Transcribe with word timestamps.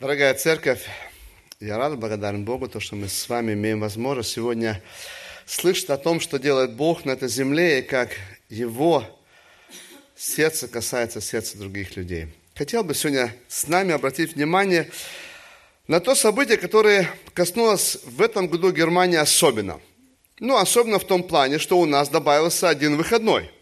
Дорогая 0.00 0.32
церковь, 0.32 0.86
я 1.60 1.76
рад, 1.76 1.98
благодарен 1.98 2.46
Богу, 2.46 2.68
то, 2.68 2.80
что 2.80 2.96
мы 2.96 3.06
с 3.06 3.28
вами 3.28 3.52
имеем 3.52 3.80
возможность 3.80 4.30
сегодня 4.30 4.82
слышать 5.44 5.90
о 5.90 5.98
том, 5.98 6.20
что 6.20 6.38
делает 6.38 6.72
Бог 6.72 7.04
на 7.04 7.10
этой 7.10 7.28
земле, 7.28 7.80
и 7.80 7.82
как 7.82 8.08
Его 8.48 9.04
сердце 10.16 10.68
касается 10.68 11.20
сердца 11.20 11.58
других 11.58 11.96
людей. 11.96 12.28
Хотел 12.54 12.82
бы 12.82 12.94
сегодня 12.94 13.34
с 13.46 13.68
нами 13.68 13.92
обратить 13.92 14.36
внимание 14.36 14.90
на 15.86 16.00
то 16.00 16.14
событие, 16.14 16.56
которое 16.56 17.06
коснулось 17.34 17.98
в 18.06 18.22
этом 18.22 18.48
году 18.48 18.72
Германии 18.72 19.18
особенно. 19.18 19.82
Ну, 20.38 20.56
особенно 20.56 20.98
в 20.98 21.06
том 21.06 21.22
плане, 21.22 21.58
что 21.58 21.78
у 21.78 21.84
нас 21.84 22.08
добавился 22.08 22.70
один 22.70 22.96
выходной– 22.96 23.50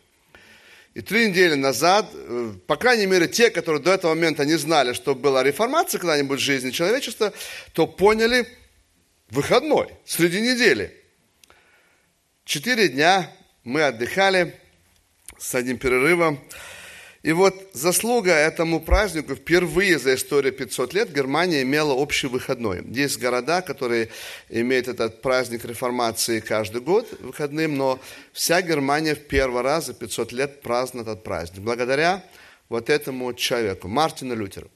и 0.99 1.01
три 1.01 1.29
недели 1.29 1.55
назад, 1.55 2.11
э, 2.13 2.55
по 2.67 2.75
крайней 2.75 3.07
мере, 3.07 3.29
те, 3.29 3.51
которые 3.51 3.81
до 3.81 3.93
этого 3.93 4.17
момента 4.17 4.45
не 4.45 4.57
знали, 4.59 4.95
что 4.95 5.15
была 5.15 5.45
реформация 5.45 6.01
когда-нибудь 6.01 6.41
в 6.41 6.43
жизни 6.43 6.73
человечества, 6.73 7.33
то 7.73 7.87
поняли 7.87 8.49
выходной 9.31 9.91
среди 10.05 10.41
недели. 10.41 10.93
Четыре 12.45 12.89
дня 12.89 13.31
мы 13.63 13.85
отдыхали 13.85 14.59
с 15.39 15.55
одним 15.55 15.79
перерывом. 15.79 16.41
И 17.23 17.33
вот 17.33 17.55
заслуга 17.73 18.33
этому 18.33 18.81
празднику, 18.81 19.35
впервые 19.35 19.99
за 19.99 20.15
историю 20.15 20.53
500 20.53 20.95
лет 20.95 21.13
Германия 21.13 21.63
имела 21.63 21.93
общий 21.93 22.29
выходной. 22.29 22.85
Есть 22.87 23.19
города, 23.19 23.61
которые 23.61 24.09
имеют 24.49 24.87
этот 24.87 25.21
праздник 25.21 25.65
реформации 25.65 26.39
каждый 26.39 26.81
год 26.81 27.09
выходным, 27.21 27.77
но 27.77 27.99
вся 28.33 28.63
Германия 28.63 29.17
в 29.17 29.27
первый 29.27 29.63
раз 29.63 29.87
за 29.87 29.95
500 29.95 30.33
лет 30.33 30.63
празднует 30.63 31.09
этот 31.09 31.25
праздник. 31.25 31.61
Благодаря 31.63 32.25
вот 32.69 32.89
этому 32.89 33.35
человеку, 33.35 33.89
Мартину 33.89 34.37
Лютеру. 34.37 34.71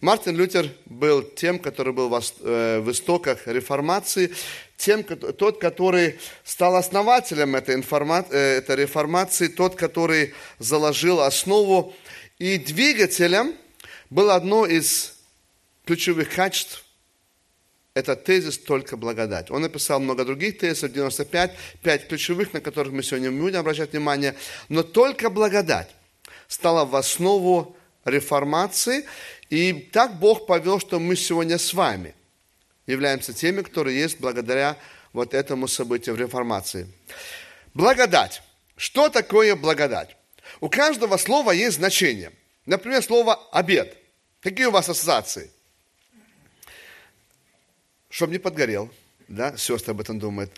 Мартин 0.00 0.36
Лютер 0.36 0.68
был 0.84 1.22
тем, 1.22 1.58
который 1.58 1.92
был 1.92 2.12
э, 2.14 2.80
в 2.80 2.90
истоках 2.90 3.46
реформации, 3.46 4.32
тем, 4.76 5.04
тот, 5.04 5.58
который 5.58 6.18
стал 6.44 6.76
основателем 6.76 7.56
этой, 7.56 7.76
э, 7.80 8.58
этой 8.58 8.76
реформации, 8.76 9.48
тот, 9.48 9.74
который 9.74 10.34
заложил 10.58 11.20
основу. 11.20 11.94
И 12.38 12.58
двигателем 12.58 13.54
было 14.10 14.34
одно 14.34 14.66
из 14.66 15.14
ключевых 15.84 16.34
качеств 16.34 16.86
это 17.96 18.14
тезис 18.14 18.58
«Только 18.58 18.98
благодать». 18.98 19.50
Он 19.50 19.62
написал 19.62 20.00
много 20.00 20.26
других 20.26 20.58
тезисов, 20.58 20.92
95, 20.92 21.56
5 21.82 22.08
ключевых, 22.08 22.52
на 22.52 22.60
которых 22.60 22.92
мы 22.92 23.02
сегодня 23.02 23.32
будем 23.32 23.60
обращать 23.60 23.92
внимание. 23.92 24.34
Но 24.68 24.82
«Только 24.82 25.30
благодать» 25.30 25.88
стала 26.46 26.84
в 26.84 26.94
основу 26.94 27.74
реформации. 28.06 29.04
И 29.50 29.72
так 29.72 30.18
Бог 30.18 30.46
повел, 30.46 30.80
что 30.80 30.98
мы 30.98 31.16
сегодня 31.16 31.58
с 31.58 31.74
вами 31.74 32.14
являемся 32.86 33.32
теми, 33.32 33.62
которые 33.62 33.98
есть 33.98 34.18
благодаря 34.20 34.76
вот 35.12 35.34
этому 35.34 35.68
событию 35.68 36.14
в 36.14 36.18
реформации. 36.18 36.88
Благодать. 37.74 38.42
Что 38.76 39.08
такое 39.08 39.56
благодать? 39.56 40.16
У 40.60 40.68
каждого 40.68 41.16
слова 41.16 41.50
есть 41.50 41.76
значение. 41.76 42.32
Например, 42.64 43.02
слово 43.02 43.34
«обед». 43.52 43.96
Какие 44.40 44.66
у 44.66 44.70
вас 44.70 44.88
ассоциации? 44.88 45.50
Чтобы 48.08 48.32
не 48.32 48.38
подгорел, 48.38 48.90
да, 49.28 49.56
сестры 49.56 49.92
об 49.92 50.00
этом 50.00 50.18
думают. 50.18 50.52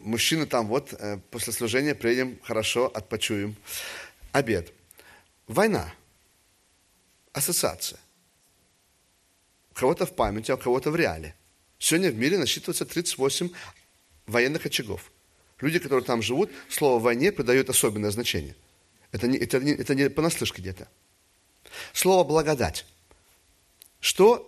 Мужчины 0.00 0.46
там 0.46 0.66
вот, 0.66 0.92
э, 0.92 1.18
после 1.30 1.52
служения 1.52 1.94
приедем, 1.94 2.38
хорошо, 2.42 2.90
отпочуем. 2.92 3.56
Обед. 4.32 4.72
Война 5.46 5.92
ассоциация. 7.32 8.00
У 9.70 9.74
кого-то 9.74 10.06
в 10.06 10.14
памяти, 10.14 10.50
а 10.50 10.54
у 10.54 10.58
кого-то 10.58 10.90
в 10.90 10.96
реале. 10.96 11.34
Сегодня 11.78 12.10
в 12.10 12.16
мире 12.16 12.38
насчитывается 12.38 12.84
38 12.84 13.50
военных 14.26 14.66
очагов. 14.66 15.10
Люди, 15.60 15.78
которые 15.78 16.04
там 16.04 16.22
живут, 16.22 16.50
слово 16.68 16.98
«войне» 16.98 17.32
придают 17.32 17.70
особенное 17.70 18.10
значение. 18.10 18.56
Это 19.12 19.26
не, 19.26 19.38
это 19.38 19.58
не, 19.58 19.72
это 19.72 19.94
не 19.94 20.08
понаслышке 20.10 20.62
где-то. 20.62 20.88
Слово 21.92 22.24
«благодать». 22.24 22.86
Что 24.00 24.46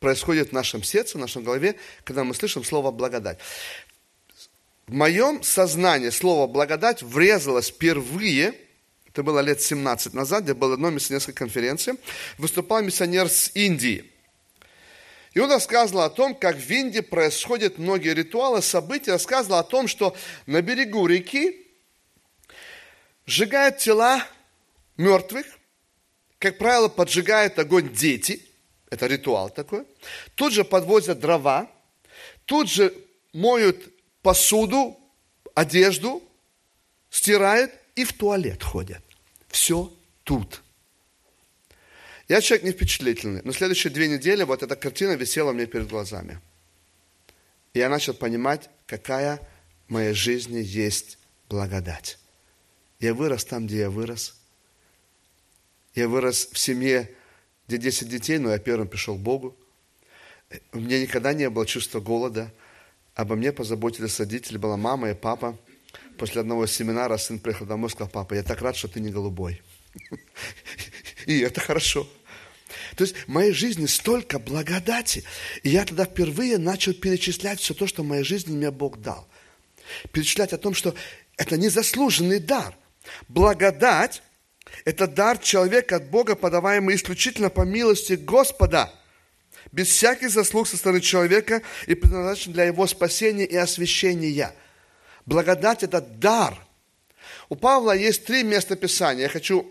происходит 0.00 0.50
в 0.50 0.52
нашем 0.52 0.82
сердце, 0.82 1.16
в 1.16 1.20
нашем 1.20 1.44
голове, 1.44 1.76
когда 2.04 2.24
мы 2.24 2.34
слышим 2.34 2.64
слово 2.64 2.90
«благодать»? 2.90 3.38
В 4.86 4.92
моем 4.92 5.42
сознании 5.42 6.10
слово 6.10 6.46
«благодать» 6.46 7.02
врезалось 7.02 7.70
впервые– 7.70 8.54
это 9.12 9.22
было 9.24 9.40
лет 9.40 9.60
17 9.60 10.14
назад, 10.14 10.44
где 10.44 10.54
было 10.54 10.74
одно 10.74 10.90
миссионерской 10.90 11.34
конференции, 11.34 11.94
выступал 12.38 12.82
миссионер 12.82 13.28
с 13.28 13.50
Индии. 13.54 14.10
И 15.32 15.40
он 15.40 15.50
рассказывал 15.50 16.02
о 16.02 16.10
том, 16.10 16.34
как 16.34 16.56
в 16.56 16.70
Индии 16.70 17.00
происходят 17.00 17.78
многие 17.78 18.14
ритуалы, 18.14 18.62
события, 18.62 19.12
рассказывал 19.12 19.58
о 19.58 19.64
том, 19.64 19.88
что 19.88 20.16
на 20.46 20.62
берегу 20.62 21.06
реки 21.06 21.66
сжигают 23.26 23.78
тела 23.78 24.24
мертвых, 24.96 25.46
как 26.38 26.58
правило, 26.58 26.88
поджигают 26.88 27.58
огонь 27.58 27.92
дети, 27.92 28.44
это 28.90 29.06
ритуал 29.06 29.50
такой, 29.50 29.86
тут 30.34 30.52
же 30.52 30.64
подвозят 30.64 31.20
дрова, 31.20 31.70
тут 32.44 32.68
же 32.68 32.94
моют 33.32 33.92
посуду, 34.22 34.98
одежду, 35.54 36.22
стирают, 37.10 37.72
и 38.00 38.04
в 38.04 38.14
туалет 38.14 38.62
ходят. 38.62 39.02
Все 39.48 39.92
тут. 40.24 40.62
Я 42.28 42.40
человек 42.40 42.64
не 42.64 42.72
впечатлительный, 42.72 43.42
но 43.44 43.52
следующие 43.52 43.92
две 43.92 44.08
недели 44.08 44.42
вот 44.42 44.62
эта 44.62 44.74
картина 44.74 45.12
висела 45.16 45.52
мне 45.52 45.66
перед 45.66 45.88
глазами. 45.88 46.40
И 47.74 47.78
я 47.78 47.90
начал 47.90 48.14
понимать, 48.14 48.70
какая 48.86 49.38
в 49.86 49.92
моей 49.92 50.14
жизни 50.14 50.62
есть 50.64 51.18
благодать. 51.50 52.18
Я 53.00 53.12
вырос 53.12 53.44
там, 53.44 53.66
где 53.66 53.80
я 53.80 53.90
вырос. 53.90 54.34
Я 55.94 56.08
вырос 56.08 56.48
в 56.52 56.58
семье, 56.58 57.10
где 57.68 57.76
10 57.76 58.08
детей, 58.08 58.38
но 58.38 58.50
я 58.50 58.58
первым 58.58 58.88
пришел 58.88 59.16
к 59.16 59.20
Богу. 59.20 59.54
У 60.72 60.80
меня 60.80 61.00
никогда 61.02 61.34
не 61.34 61.50
было 61.50 61.66
чувства 61.66 62.00
голода. 62.00 62.50
Обо 63.14 63.36
мне 63.36 63.52
позаботились 63.52 64.18
родители, 64.20 64.56
была 64.56 64.78
мама 64.78 65.10
и 65.10 65.14
папа– 65.14 65.58
после 66.20 66.42
одного 66.42 66.66
семинара 66.66 67.16
сын 67.16 67.38
приехал 67.38 67.64
домой 67.64 67.88
и 67.88 67.92
сказал, 67.92 68.10
папа, 68.10 68.34
я 68.34 68.42
так 68.42 68.60
рад, 68.60 68.76
что 68.76 68.88
ты 68.88 69.00
не 69.00 69.10
голубой. 69.10 69.62
И 71.26 71.40
это 71.40 71.62
хорошо. 71.62 72.06
То 72.94 73.04
есть 73.04 73.16
в 73.16 73.28
моей 73.28 73.52
жизни 73.52 73.86
столько 73.86 74.38
благодати. 74.38 75.24
И 75.62 75.70
я 75.70 75.86
тогда 75.86 76.04
впервые 76.04 76.58
начал 76.58 76.92
перечислять 76.92 77.58
все 77.60 77.72
то, 77.72 77.86
что 77.86 78.02
в 78.02 78.06
моей 78.06 78.22
жизни 78.22 78.54
мне 78.54 78.70
Бог 78.70 79.00
дал. 79.00 79.26
Перечислять 80.12 80.52
о 80.52 80.58
том, 80.58 80.74
что 80.74 80.94
это 81.38 81.56
незаслуженный 81.56 82.38
дар. 82.38 82.76
Благодать– 83.28 84.22
это 84.84 85.06
дар 85.06 85.38
человека 85.38 85.96
от 85.96 86.10
Бога, 86.10 86.36
подаваемый 86.36 86.96
исключительно 86.96 87.48
по 87.48 87.62
милости 87.62 88.12
Господа, 88.12 88.92
без 89.72 89.88
всяких 89.88 90.28
заслуг 90.28 90.68
со 90.68 90.76
стороны 90.76 91.00
человека 91.00 91.62
и 91.86 91.94
предназначен 91.94 92.52
для 92.52 92.64
его 92.64 92.86
спасения 92.86 93.46
и 93.46 93.56
освящения– 93.56 94.54
Благодать– 95.30 95.82
это 95.84 96.00
дар. 96.00 96.58
У 97.48 97.54
Павла 97.54 97.92
есть 97.92 98.24
три 98.24 98.42
места 98.42 98.74
Писания. 98.74 99.22
Я 99.22 99.28
хочу 99.28 99.64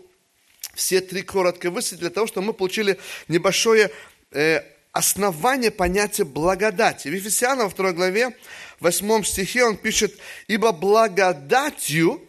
все 0.74 1.02
три 1.02 1.20
коротко 1.20 1.70
высветить 1.70 2.00
для 2.00 2.08
того, 2.08 2.26
чтобы 2.26 2.46
мы 2.46 2.52
получили 2.54 2.98
небольшое 3.28 3.90
э, 4.30 4.62
основание 4.92 5.70
понятия 5.70 6.24
благодати. 6.24 7.08
В 7.08 7.12
Ефесянам, 7.12 7.64
во 7.64 7.68
второй 7.68 7.92
главе, 7.92 8.30
в 8.78 8.84
восьмом 8.84 9.22
стихе 9.22 9.64
он 9.64 9.76
пишет, 9.76 10.18
«Ибо 10.48 10.72
благодатью 10.72 12.26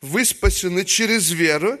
вы 0.00 0.24
спасены 0.24 0.84
через 0.84 1.32
веру, 1.32 1.76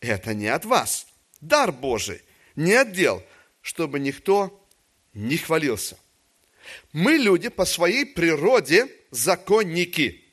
это 0.00 0.34
не 0.34 0.48
от 0.48 0.64
вас, 0.64 1.06
дар 1.40 1.70
Божий, 1.70 2.22
не 2.56 2.72
от 2.72 2.90
дел, 2.90 3.22
чтобы 3.60 4.00
никто 4.00 4.66
не 5.14 5.36
хвалился». 5.36 5.96
Мы 6.92 7.18
люди 7.18 7.50
по 7.50 7.64
своей 7.64 8.04
природе– 8.04 8.88
законники. 9.12 10.24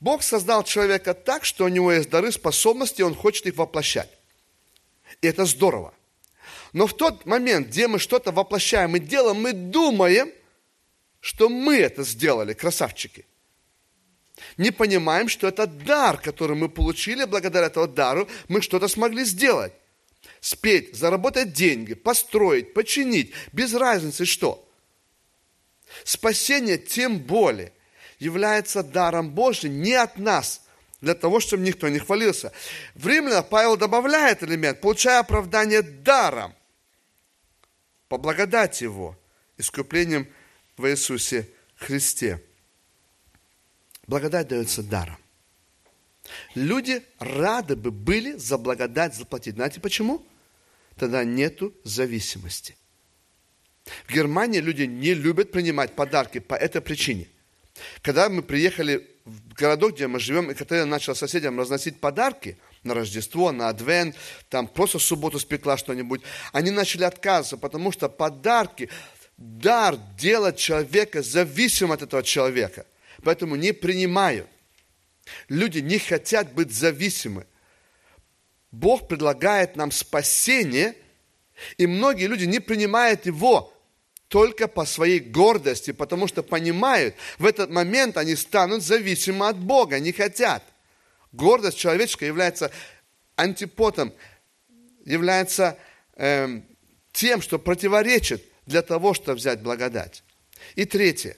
Бог 0.00 0.22
создал 0.22 0.64
человека 0.64 1.14
так, 1.14 1.46
что 1.46 1.64
у 1.64 1.68
него 1.68 1.90
есть 1.90 2.10
дары, 2.10 2.30
способности, 2.30 3.00
и 3.00 3.04
он 3.04 3.14
хочет 3.14 3.46
их 3.46 3.56
воплощать. 3.56 4.10
И 5.22 5.26
это 5.26 5.46
здорово. 5.46 5.94
Но 6.74 6.86
в 6.86 6.94
тот 6.94 7.24
момент, 7.24 7.68
где 7.68 7.88
мы 7.88 7.98
что-то 7.98 8.32
воплощаем 8.32 8.96
и 8.96 8.98
делаем, 8.98 9.40
мы 9.40 9.52
думаем, 9.52 10.30
что 11.20 11.48
мы 11.48 11.76
это 11.76 12.02
сделали, 12.02 12.52
красавчики. 12.52 13.24
Не 14.58 14.72
понимаем, 14.72 15.28
что 15.28 15.46
это 15.46 15.66
дар, 15.66 16.18
который 16.18 16.56
мы 16.56 16.68
получили, 16.68 17.24
благодаря 17.24 17.66
этому 17.66 17.86
дару 17.86 18.28
мы 18.48 18.60
что-то 18.60 18.88
смогли 18.88 19.24
сделать. 19.24 19.72
Спеть, 20.40 20.94
заработать 20.94 21.52
деньги, 21.52 21.94
построить, 21.94 22.74
починить, 22.74 23.32
без 23.52 23.72
разницы 23.72 24.24
что. 24.26 24.63
Спасение 26.02 26.78
тем 26.78 27.18
более 27.18 27.72
является 28.18 28.82
даром 28.82 29.30
Божьим 29.30 29.80
не 29.80 29.94
от 29.94 30.18
нас, 30.18 30.62
для 31.00 31.14
того, 31.14 31.38
чтобы 31.38 31.62
никто 31.62 31.88
не 31.88 31.98
хвалился. 31.98 32.52
В 32.94 33.06
Римлянах 33.06 33.48
Павел 33.48 33.76
добавляет 33.76 34.42
элемент, 34.42 34.80
получая 34.80 35.20
оправдание 35.20 35.82
даром. 35.82 36.54
по 38.08 38.18
благодати 38.18 38.84
Его, 38.84 39.18
искуплением 39.56 40.28
в 40.76 40.86
Иисусе 40.86 41.48
Христе. 41.76 42.42
Благодать 44.06 44.48
дается 44.48 44.82
даром. 44.82 45.18
Люди 46.54 47.02
рады 47.18 47.76
бы 47.76 47.90
были 47.90 48.36
за 48.36 48.56
благодать 48.58 49.14
заплатить. 49.14 49.54
Знаете 49.54 49.80
почему? 49.80 50.24
Тогда 50.96 51.24
нету 51.24 51.74
зависимости. 51.84 52.76
В 54.06 54.12
Германии 54.12 54.60
люди 54.60 54.84
не 54.84 55.14
любят 55.14 55.52
принимать 55.52 55.94
подарки 55.94 56.38
по 56.38 56.54
этой 56.54 56.80
причине. 56.80 57.28
Когда 58.02 58.28
мы 58.28 58.42
приехали 58.42 59.06
в 59.24 59.54
городок, 59.54 59.94
где 59.94 60.06
мы 60.06 60.20
живем, 60.20 60.50
и 60.50 60.54
Катерина 60.54 60.86
начала 60.86 61.14
соседям 61.14 61.58
разносить 61.58 62.00
подарки 62.00 62.56
на 62.82 62.94
Рождество, 62.94 63.52
на 63.52 63.68
Адвент, 63.68 64.16
там 64.48 64.68
просто 64.68 64.98
в 64.98 65.02
субботу 65.02 65.38
спекла 65.38 65.76
что-нибудь, 65.76 66.22
они 66.52 66.70
начали 66.70 67.04
отказываться, 67.04 67.56
потому 67.56 67.90
что 67.92 68.08
подарки, 68.08 68.90
дар 69.36 69.96
делать 70.16 70.56
человека 70.56 71.22
зависимым 71.22 71.92
от 71.92 72.02
этого 72.02 72.22
человека. 72.22 72.86
Поэтому 73.22 73.56
не 73.56 73.72
принимают. 73.72 74.48
Люди 75.48 75.78
не 75.78 75.98
хотят 75.98 76.52
быть 76.52 76.72
зависимы. 76.72 77.46
Бог 78.70 79.08
предлагает 79.08 79.76
нам 79.76 79.90
спасение, 79.90 80.94
и 81.78 81.86
многие 81.86 82.26
люди 82.26 82.44
не 82.44 82.60
принимают 82.60 83.26
его 83.26 83.73
только 84.34 84.66
по 84.66 84.84
своей 84.84 85.20
гордости, 85.20 85.92
потому 85.92 86.26
что 86.26 86.42
понимают, 86.42 87.14
в 87.38 87.46
этот 87.46 87.70
момент 87.70 88.16
они 88.16 88.34
станут 88.34 88.82
зависимы 88.82 89.46
от 89.46 89.56
Бога, 89.56 90.00
не 90.00 90.10
хотят. 90.10 90.64
Гордость 91.30 91.78
человеческая 91.78 92.26
является 92.26 92.72
антипотом, 93.36 94.12
является 95.04 95.78
э, 96.16 96.62
тем, 97.12 97.42
что 97.42 97.60
противоречит 97.60 98.44
для 98.66 98.82
того, 98.82 99.14
чтобы 99.14 99.38
взять 99.38 99.62
благодать. 99.62 100.24
И 100.74 100.84
третье. 100.84 101.36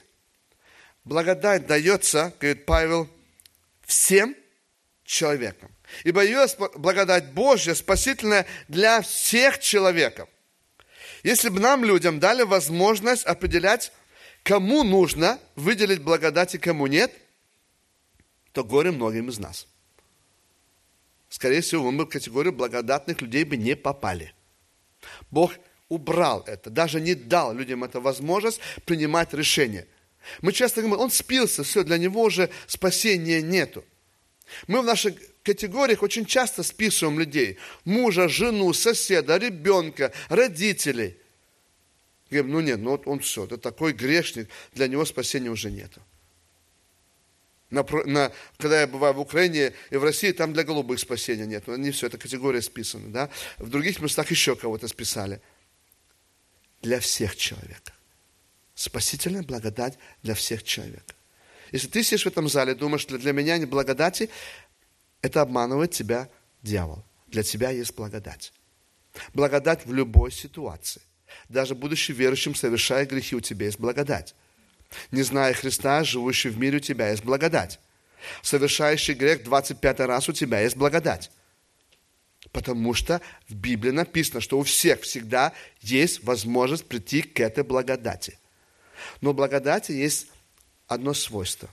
Благодать 1.03 1.67
дается, 1.67 2.33
говорит 2.39 2.65
Павел, 2.65 3.07
всем 3.85 4.35
человекам. 5.05 5.69
Ибо 6.03 6.25
есть 6.25 6.57
благодать 6.57 7.31
Божья, 7.31 7.75
спасительная 7.75 8.47
для 8.67 9.01
всех 9.03 9.59
человеков. 9.59 10.27
Если 11.23 11.49
бы 11.49 11.59
нам, 11.59 11.83
людям, 11.83 12.19
дали 12.19 12.43
возможность 12.43 13.23
определять, 13.23 13.91
кому 14.43 14.83
нужно 14.83 15.39
выделить 15.55 16.01
благодать 16.01 16.55
и 16.55 16.57
кому 16.57 16.87
нет, 16.87 17.11
то 18.51 18.63
горе 18.63 18.91
многим 18.91 19.29
из 19.29 19.39
нас. 19.39 19.67
Скорее 21.29 21.61
всего, 21.61 21.91
мы 21.91 22.03
бы 22.03 22.05
в 22.05 22.09
категорию 22.09 22.53
благодатных 22.53 23.21
людей 23.21 23.43
бы 23.43 23.57
не 23.57 23.75
попали. 23.75 24.33
Бог 25.29 25.53
убрал 25.89 26.43
это, 26.47 26.69
даже 26.69 27.01
не 27.01 27.15
дал 27.15 27.53
людям 27.53 27.83
эту 27.83 28.01
возможность 28.01 28.59
принимать 28.85 29.33
решения. 29.33 29.87
Мы 30.41 30.51
часто 30.51 30.81
говорим, 30.81 30.99
он 30.99 31.11
спился, 31.11 31.63
все, 31.63 31.83
для 31.83 31.97
него 31.97 32.23
уже 32.23 32.49
спасения 32.65 33.41
нету. 33.41 33.85
Мы 34.67 34.81
в 34.81 34.85
наших 34.85 35.15
категориях 35.47 36.03
очень 36.03 36.25
часто 36.25 36.61
списываем 36.61 37.19
людей. 37.19 37.57
Мужа, 37.85 38.27
жену, 38.27 38.73
соседа, 38.73 39.37
ребенка, 39.37 40.11
родителей. 40.29 41.17
Говорим, 42.29 42.51
ну 42.51 42.59
нет, 42.59 42.79
ну 42.79 42.91
вот 42.91 43.07
он 43.07 43.19
все, 43.19 43.45
это 43.45 43.57
такой 43.57 43.93
грешник, 43.93 44.49
для 44.73 44.87
него 44.87 45.05
спасения 45.05 45.49
уже 45.49 45.71
нету. 45.71 46.01
На, 47.69 47.85
на, 48.05 48.31
когда 48.57 48.81
я 48.81 48.87
бываю 48.87 49.13
в 49.13 49.19
Украине 49.19 49.73
и 49.89 49.97
в 49.97 50.03
России, 50.03 50.31
там 50.31 50.53
для 50.53 50.63
голубых 50.63 50.99
спасения 50.99 51.45
нет. 51.45 51.67
Не 51.67 51.91
все, 51.91 52.07
это 52.07 52.17
категория 52.17 52.61
списана. 52.61 53.09
Да? 53.09 53.29
В 53.57 53.69
других 53.69 54.01
местах 54.01 54.31
еще 54.31 54.55
кого-то 54.55 54.87
списали. 54.87 55.41
Для 56.81 56.99
всех 56.99 57.35
человека. 57.35 57.93
Спасительная 58.73 59.43
благодать 59.43 59.97
для 60.23 60.33
всех 60.33 60.63
человека. 60.63 61.13
Если 61.71 61.87
ты 61.87 62.03
сидишь 62.03 62.23
в 62.23 62.27
этом 62.27 62.47
зале 62.47 62.73
думаешь, 62.73 63.01
что 63.01 63.17
для 63.17 63.33
меня 63.33 63.57
не 63.57 63.65
благодати, 63.65 64.29
это 65.21 65.41
обманывает 65.41 65.91
тебя 65.91 66.29
дьявол. 66.61 67.03
Для 67.27 67.43
тебя 67.43 67.71
есть 67.71 67.95
благодать. 67.95 68.53
Благодать 69.33 69.85
в 69.85 69.93
любой 69.93 70.31
ситуации. 70.31 71.01
Даже 71.49 71.75
будучи 71.75 72.11
верующим, 72.11 72.55
совершая 72.55 73.05
грехи, 73.05 73.35
у 73.35 73.41
тебя 73.41 73.65
есть 73.65 73.79
благодать. 73.79 74.35
Не 75.11 75.23
зная 75.23 75.53
Христа, 75.53 76.03
живущий 76.03 76.49
в 76.49 76.57
мире, 76.57 76.77
у 76.77 76.81
тебя 76.81 77.09
есть 77.09 77.23
благодать. 77.23 77.79
Совершающий 78.41 79.13
грех 79.13 79.43
25 79.43 79.99
раз 80.01 80.29
у 80.29 80.33
тебя 80.33 80.61
есть 80.61 80.77
благодать. 80.77 81.31
Потому 82.51 82.93
что 82.93 83.21
в 83.49 83.55
Библии 83.55 83.91
написано, 83.91 84.41
что 84.41 84.57
у 84.57 84.63
всех 84.63 85.01
всегда 85.01 85.53
есть 85.81 86.23
возможность 86.23 86.85
прийти 86.85 87.21
к 87.21 87.39
этой 87.39 87.63
благодати. 87.63 88.39
Но 89.21 89.33
благодати 89.33 89.91
есть 89.91 90.27
одно 90.87 91.13
свойство. 91.13 91.69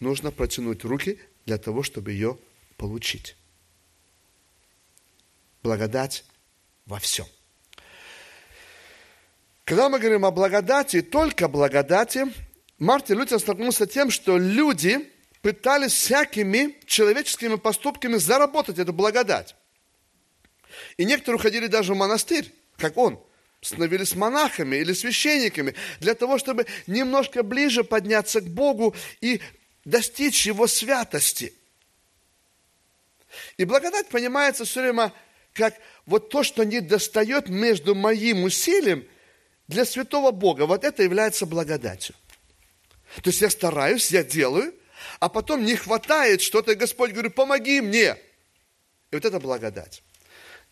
Нужно 0.00 0.30
протянуть 0.30 0.84
руки 0.84 1.18
для 1.46 1.58
того, 1.58 1.82
чтобы 1.82 2.12
ее 2.12 2.38
получить. 2.76 3.36
Благодать 5.62 6.24
во 6.86 6.98
всем. 6.98 7.26
Когда 9.64 9.88
мы 9.88 9.98
говорим 9.98 10.24
о 10.24 10.30
благодати, 10.30 11.02
только 11.02 11.48
благодати, 11.48 12.26
Мартин 12.78 13.18
Лютер 13.18 13.40
столкнулся 13.40 13.84
с 13.84 13.88
тем, 13.88 14.10
что 14.10 14.38
люди 14.38 15.10
пытались 15.42 15.92
всякими 15.92 16.76
человеческими 16.86 17.56
поступками 17.56 18.16
заработать 18.16 18.78
эту 18.78 18.92
благодать. 18.92 19.56
И 20.96 21.04
некоторые 21.04 21.38
уходили 21.38 21.66
даже 21.66 21.94
в 21.94 21.96
монастырь, 21.96 22.52
как 22.76 22.96
он, 22.96 23.20
становились 23.60 24.14
монахами 24.14 24.76
или 24.76 24.92
священниками, 24.92 25.74
для 26.00 26.14
того, 26.14 26.38
чтобы 26.38 26.66
немножко 26.86 27.42
ближе 27.42 27.82
подняться 27.82 28.40
к 28.40 28.48
Богу 28.48 28.94
и 29.20 29.40
достичь 29.84 30.46
Его 30.46 30.66
святости. 30.66 31.54
И 33.56 33.64
благодать 33.64 34.08
понимается 34.08 34.64
все 34.64 34.82
время 34.82 35.12
как 35.52 35.74
вот 36.04 36.28
то, 36.28 36.42
что 36.42 36.64
не 36.64 36.80
достает 36.80 37.48
между 37.48 37.94
моим 37.94 38.44
усилием– 38.44 39.06
для 39.68 39.84
святого 39.84 40.30
Бога 40.30 40.66
вот 40.66 40.84
это 40.84 41.02
является 41.02 41.46
благодатью. 41.46 42.14
То 43.16 43.30
есть 43.30 43.40
я 43.40 43.50
стараюсь, 43.50 44.10
я 44.10 44.22
делаю, 44.22 44.74
а 45.20 45.28
потом 45.28 45.64
не 45.64 45.76
хватает 45.76 46.40
что-то, 46.40 46.72
и 46.72 46.76
Господь 46.76 47.12
говорит, 47.12 47.34
помоги 47.34 47.80
мне. 47.80 48.16
И 49.10 49.14
вот 49.14 49.24
это 49.24 49.40
благодать. 49.40 50.02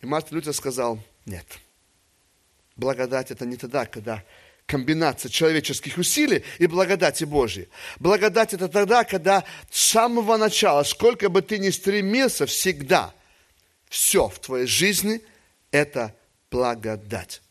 И 0.01 0.05
Мартин 0.05 0.37
Лютер 0.37 0.53
сказал, 0.53 0.99
нет. 1.25 1.45
Благодать 2.75 3.31
это 3.31 3.45
не 3.45 3.57
тогда, 3.57 3.85
когда 3.85 4.23
комбинация 4.65 5.29
человеческих 5.29 5.97
усилий 5.97 6.43
и 6.57 6.67
благодати 6.67 7.23
Божьей. 7.23 7.69
Благодать 7.99 8.53
это 8.53 8.67
тогда, 8.67 9.03
когда 9.03 9.43
с 9.69 9.79
самого 9.91 10.37
начала, 10.37 10.83
сколько 10.83 11.29
бы 11.29 11.41
ты 11.41 11.59
ни 11.59 11.69
стремился, 11.69 12.45
всегда 12.45 13.13
все 13.89 14.27
в 14.27 14.39
твоей 14.39 14.65
жизни 14.65 15.21
это 15.71 16.15
благодать. 16.49 17.41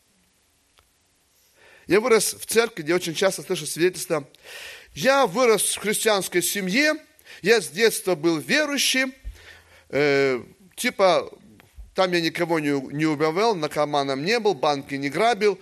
Я 1.87 1.99
вырос 1.99 2.33
в 2.33 2.45
церкви, 2.45 2.81
где 2.81 2.95
очень 2.95 3.13
часто 3.13 3.43
слышу 3.43 3.65
свидетельства. 3.65 4.27
Я 4.93 5.27
вырос 5.27 5.75
в 5.75 5.79
христианской 5.79 6.41
семье, 6.41 6.95
я 7.41 7.61
с 7.61 7.69
детства 7.69 8.15
был 8.15 8.37
верующим, 8.39 9.13
э, 9.89 10.41
типа 10.75 11.31
там 11.93 12.11
я 12.11 12.21
никого 12.21 12.59
не, 12.59 12.71
не 12.93 13.05
убивал, 13.05 13.55
наркоманом 13.55 14.23
не 14.25 14.39
был, 14.39 14.53
банки 14.53 14.95
не 14.95 15.09
грабил, 15.09 15.59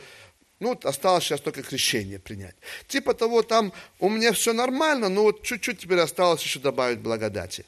ну, 0.63 0.79
осталось 0.83 1.25
сейчас 1.25 1.41
только 1.41 1.61
крещение 1.61 2.19
принять. 2.19 2.55
Типа 2.87 3.13
того, 3.13 3.43
там 3.43 3.73
у 3.99 4.09
меня 4.09 4.31
все 4.31 4.53
нормально, 4.53 5.09
но 5.09 5.23
вот 5.23 5.43
чуть-чуть 5.43 5.79
теперь 5.79 5.99
осталось 5.99 6.41
еще 6.41 6.59
добавить 6.59 6.99
благодати. 6.99 7.65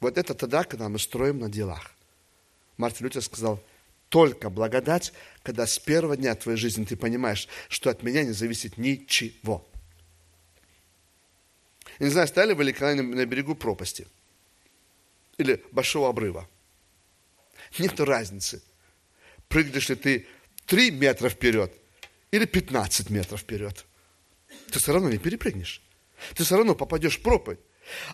Вот 0.00 0.18
это 0.18 0.34
тогда, 0.34 0.64
когда 0.64 0.88
мы 0.88 0.98
строим 0.98 1.38
на 1.38 1.48
делах. 1.48 1.92
Мартин 2.76 3.06
Лютер 3.06 3.22
сказал, 3.22 3.62
только 4.08 4.50
благодать, 4.50 5.12
когда 5.44 5.66
с 5.68 5.78
первого 5.78 6.16
дня 6.16 6.34
твоей 6.34 6.58
жизни 6.58 6.84
ты 6.84 6.96
понимаешь, 6.96 7.48
что 7.68 7.88
от 7.88 8.02
меня 8.02 8.24
не 8.24 8.32
зависит 8.32 8.76
ничего. 8.76 9.64
Я 12.00 12.06
не 12.06 12.12
знаю, 12.12 12.26
стояли 12.26 12.54
вы 12.54 12.64
ли 12.64 12.72
когда 12.72 13.00
на 13.00 13.24
берегу 13.24 13.54
пропасти 13.54 14.08
или 15.38 15.64
большого 15.70 16.08
обрыва. 16.08 16.48
Нет 17.78 18.00
разницы, 18.00 18.60
прыгнешь 19.48 19.88
ли 19.88 19.94
ты 19.94 20.26
3 20.66 20.90
метра 20.92 21.28
вперед 21.28 21.72
или 22.30 22.44
15 22.44 23.10
метров 23.10 23.40
вперед. 23.40 23.84
Ты 24.70 24.78
все 24.78 24.92
равно 24.92 25.10
не 25.10 25.18
перепрыгнешь. 25.18 25.82
Ты 26.34 26.44
все 26.44 26.56
равно 26.56 26.74
попадешь 26.74 27.18
в 27.18 27.22
пропасть. 27.22 27.60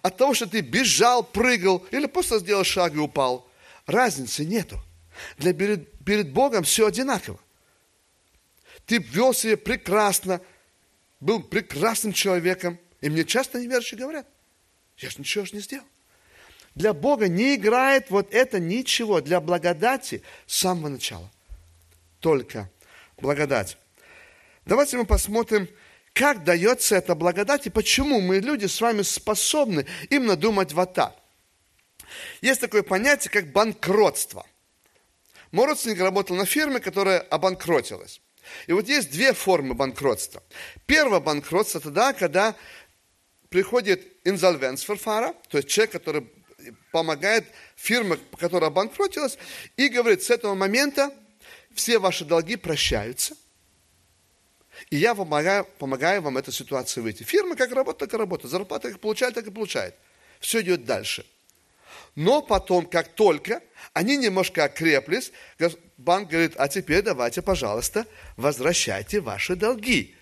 От 0.03 0.17
того, 0.17 0.35
что 0.35 0.47
ты 0.47 0.61
бежал, 0.61 1.23
прыгал 1.23 1.87
или 1.91 2.07
просто 2.07 2.39
сделал 2.39 2.65
шаг 2.65 2.95
и 2.95 2.99
упал, 2.99 3.49
разницы 3.87 4.45
нету. 4.45 4.83
Для 5.37 5.53
перед, 5.53 5.91
перед 6.05 6.33
Богом 6.33 6.65
все 6.65 6.87
одинаково. 6.87 7.39
Ты 8.87 8.99
вел 8.99 9.35
себя 9.35 9.57
прекрасно, 9.57 10.41
был 11.21 11.43
прекрасным 11.43 12.13
человеком. 12.13 12.79
И 13.01 13.11
мне 13.11 13.25
часто 13.25 13.61
неверующие 13.61 14.01
говорят, 14.01 14.27
я 14.97 15.11
же 15.11 15.19
ничего 15.19 15.45
же 15.45 15.55
не 15.55 15.61
сделал. 15.61 15.87
Для 16.75 16.93
Бога 16.93 17.29
не 17.29 17.57
играет 17.57 18.11
вот 18.11 18.33
это 18.33 18.61
ничего, 18.61 19.21
для 19.21 19.41
благодати 19.41 20.23
с 20.47 20.59
самого 20.59 20.89
начала. 20.89 21.31
Только 22.21 22.71
благодать. 23.17 23.79
Давайте 24.65 24.97
мы 24.97 25.07
посмотрим, 25.07 25.69
как 26.13 26.45
дается 26.45 26.97
эта 26.97 27.15
благодать 27.15 27.67
и 27.67 27.71
почему 27.71 28.21
мы, 28.21 28.39
люди, 28.39 28.67
с 28.67 28.81
вами 28.81 29.03
способны 29.03 29.87
именно 30.11 30.37
думать 30.37 30.73
вот 30.73 30.95
так. 30.95 31.17
Есть 32.41 32.61
такое 32.61 32.83
понятие, 32.83 33.31
как 33.31 33.53
банкротство. 33.53 34.47
Мой 35.53 35.67
родственник 35.67 36.01
работал 36.01 36.37
на 36.37 36.45
фирме, 36.45 36.81
которая 36.81 37.21
обанкротилась. 37.21 38.21
И 38.67 38.73
вот 38.73 38.89
есть 38.89 39.11
две 39.11 39.33
формы 39.33 39.75
банкротства. 39.75 40.43
Первое 40.87 41.21
банкротство 41.21 41.81
тогда, 41.81 42.13
когда 42.13 42.55
приходит 43.49 44.07
инсольвенцферфара, 44.25 45.35
то 45.49 45.59
есть 45.59 45.69
человек, 45.69 45.93
который 45.93 46.31
помогает 46.91 47.47
фирме, 47.77 48.19
которая 48.39 48.71
обанкротилась, 48.71 49.39
и 49.77 49.89
говорит, 49.89 50.23
с 50.23 50.31
этого 50.31 50.55
момента 50.55 51.13
все 51.79 52.01
ваши 52.01 52.25
долги 52.25 52.57
прощаются, 52.57 53.37
и 54.91 54.97
я 54.97 55.15
помогаю, 55.15 55.65
помогаю 55.79 56.23
вам 56.23 56.37
эту 56.37 56.53
ситуацию 56.53 57.05
выйти. 57.05 57.23
Фирма 57.23 57.57
как 57.57 57.73
работает, 57.73 58.11
так 58.11 58.15
и 58.15 58.17
работает. 58.17 58.51
Зарплата 58.51 58.91
как 58.91 59.01
получает, 59.01 59.35
так 59.35 59.47
и 59.47 59.51
получает. 59.51 59.95
Все 60.41 60.61
идет 60.61 60.85
дальше. 60.85 61.25
Но 62.15 62.43
потом, 62.43 62.87
как 62.87 63.09
только 63.15 63.63
они 63.93 64.17
немножко 64.17 64.65
окреплись, 64.65 65.33
банк 65.97 66.31
говорит, 66.31 66.55
а 66.57 66.69
теперь 66.69 67.03
давайте, 67.03 67.43
пожалуйста, 67.43 68.07
возвращайте 68.37 69.21
ваши 69.21 69.55
долги. 69.55 70.17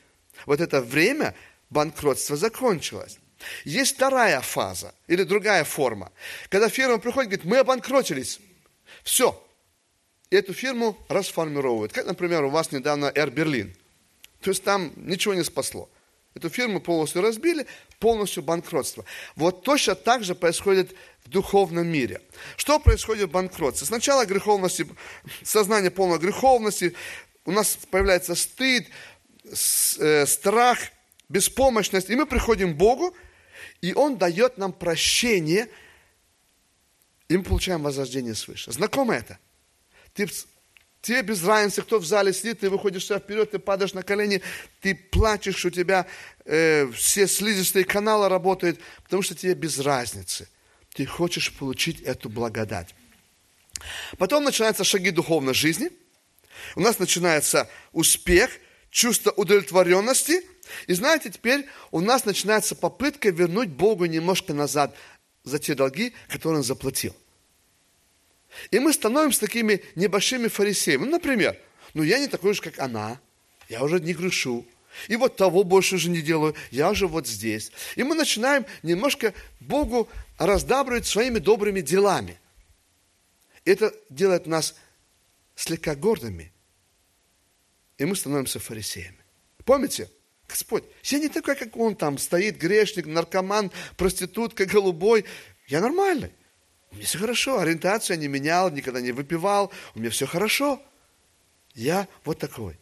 Вот 0.44 0.60
это 0.60 0.82
время 0.82 1.34
банкротства 1.70 2.36
закончилось. 2.36 3.18
Есть 3.64 3.96
вторая 3.96 4.40
фаза 4.42 4.94
или 5.06 5.22
другая 5.22 5.64
форма, 5.64 6.12
когда 6.50 6.68
фирма 6.68 6.98
приходит 6.98 7.32
и 7.32 7.36
говорит, 7.36 7.50
мы 7.50 7.58
обанкротились. 7.58 8.40
Все. 9.02 9.42
Эту 10.30 10.52
фирму 10.52 10.96
расформировывают. 11.08 11.92
Как, 11.92 12.06
например, 12.06 12.44
у 12.44 12.50
вас 12.50 12.72
недавно 12.72 13.06
Air 13.06 13.32
Berlin. 13.32 13.74
То 14.40 14.50
есть 14.50 14.64
там 14.64 14.92
ничего 14.96 15.34
не 15.34 15.44
спасло. 15.44 15.88
Эту 16.34 16.50
фирму 16.50 16.80
полностью 16.80 17.22
разбили, 17.22 17.66
полностью 17.98 18.42
банкротство. 18.42 19.04
Вот 19.36 19.62
точно 19.62 19.94
так 19.94 20.22
же 20.22 20.34
происходит 20.34 20.94
в 21.24 21.30
духовном 21.30 21.86
мире. 21.86 22.20
Что 22.56 22.78
происходит 22.78 23.30
в 23.30 23.32
банкротстве? 23.32 23.86
Сначала 23.86 24.26
греховности, 24.26 24.86
сознание 25.42 25.90
полной 25.90 26.18
греховности, 26.18 26.94
у 27.46 27.52
нас 27.52 27.78
появляется 27.90 28.34
стыд, 28.34 28.86
э, 29.98 30.26
страх, 30.26 30.78
беспомощность, 31.30 32.10
и 32.10 32.16
мы 32.16 32.26
приходим 32.26 32.74
к 32.74 32.76
Богу, 32.76 33.16
и 33.80 33.94
Он 33.94 34.18
дает 34.18 34.58
нам 34.58 34.72
прощение, 34.72 35.68
и 37.28 37.36
мы 37.38 37.44
получаем 37.44 37.82
возрождение 37.82 38.34
свыше. 38.34 38.72
Знакомо 38.72 39.14
это? 39.14 39.38
Ты, 40.16 40.28
тебе 41.02 41.22
без 41.22 41.44
разницы, 41.44 41.82
кто 41.82 41.98
в 41.98 42.04
зале 42.04 42.32
сидит, 42.32 42.60
ты 42.60 42.70
выходишь 42.70 43.04
сюда 43.04 43.20
вперед, 43.20 43.52
ты 43.52 43.58
падаешь 43.60 43.94
на 43.94 44.02
колени, 44.02 44.42
ты 44.80 44.94
плачешь, 44.94 45.64
у 45.64 45.70
тебя 45.70 46.06
э, 46.44 46.90
все 46.92 47.28
слизистые 47.28 47.84
каналы 47.84 48.28
работают, 48.28 48.80
потому 49.04 49.22
что 49.22 49.34
тебе 49.34 49.54
без 49.54 49.78
разницы. 49.78 50.48
Ты 50.94 51.06
хочешь 51.06 51.52
получить 51.52 52.00
эту 52.00 52.28
благодать. 52.28 52.94
Потом 54.18 54.42
начинаются 54.42 54.82
шаги 54.82 55.10
духовной 55.10 55.54
жизни. 55.54 55.90
У 56.74 56.80
нас 56.80 56.98
начинается 56.98 57.68
успех, 57.92 58.50
чувство 58.90 59.30
удовлетворенности– 59.30 60.42
и 60.86 60.94
знаете, 60.94 61.30
теперь 61.30 61.66
у 61.90 62.00
нас 62.00 62.24
начинается 62.24 62.74
попытка 62.74 63.30
вернуть 63.30 63.70
Богу 63.70 64.06
немножко 64.06 64.52
назад 64.52 64.94
за 65.44 65.58
те 65.58 65.74
долги, 65.74 66.14
которые 66.28 66.58
Он 66.58 66.64
заплатил. 66.64 67.14
И 68.70 68.78
мы 68.78 68.92
становимся 68.92 69.40
такими 69.40 69.82
небольшими 69.94 70.48
фарисеями. 70.48 71.04
Ну, 71.04 71.12
например, 71.12 71.58
ну 71.94 72.02
я 72.02 72.18
не 72.18 72.28
такой 72.28 72.54
же, 72.54 72.62
как 72.62 72.78
она, 72.78 73.20
я 73.68 73.82
уже 73.82 74.00
не 74.00 74.14
грешу. 74.14 74.66
И 75.08 75.16
вот 75.16 75.36
того 75.36 75.62
больше 75.62 75.96
уже 75.96 76.08
не 76.08 76.22
делаю, 76.22 76.54
я 76.70 76.90
уже 76.90 77.06
вот 77.06 77.26
здесь. 77.26 77.70
И 77.96 78.02
мы 78.02 78.14
начинаем 78.14 78.64
немножко 78.82 79.34
Богу 79.60 80.08
раздабривать 80.38 81.06
своими 81.06 81.38
добрыми 81.38 81.80
делами. 81.80 82.38
Это 83.64 83.92
делает 84.08 84.46
нас 84.46 84.74
слегка 85.54 85.94
гордыми. 85.94 86.52
И 87.98 88.04
мы 88.04 88.16
становимся 88.16 88.58
фарисеями. 88.58 89.18
Помните? 89.64 90.10
Господь, 90.48 90.84
я 91.02 91.18
не 91.18 91.28
такой, 91.28 91.56
как 91.56 91.76
он 91.76 91.96
там, 91.96 92.18
стоит 92.18 92.56
грешник, 92.56 93.06
наркоман, 93.06 93.72
проститутка, 93.96 94.64
голубой. 94.64 95.24
Я 95.66 95.80
нормальный. 95.80 96.30
У 96.96 96.98
меня 96.98 97.08
все 97.08 97.18
хорошо, 97.18 97.58
ориентацию 97.58 98.16
я 98.16 98.20
не 98.22 98.26
менял, 98.26 98.70
никогда 98.70 99.02
не 99.02 99.12
выпивал, 99.12 99.70
у 99.94 99.98
меня 99.98 100.08
все 100.08 100.26
хорошо. 100.26 100.80
Я 101.74 102.08
вот 102.24 102.38
такой. 102.38 102.78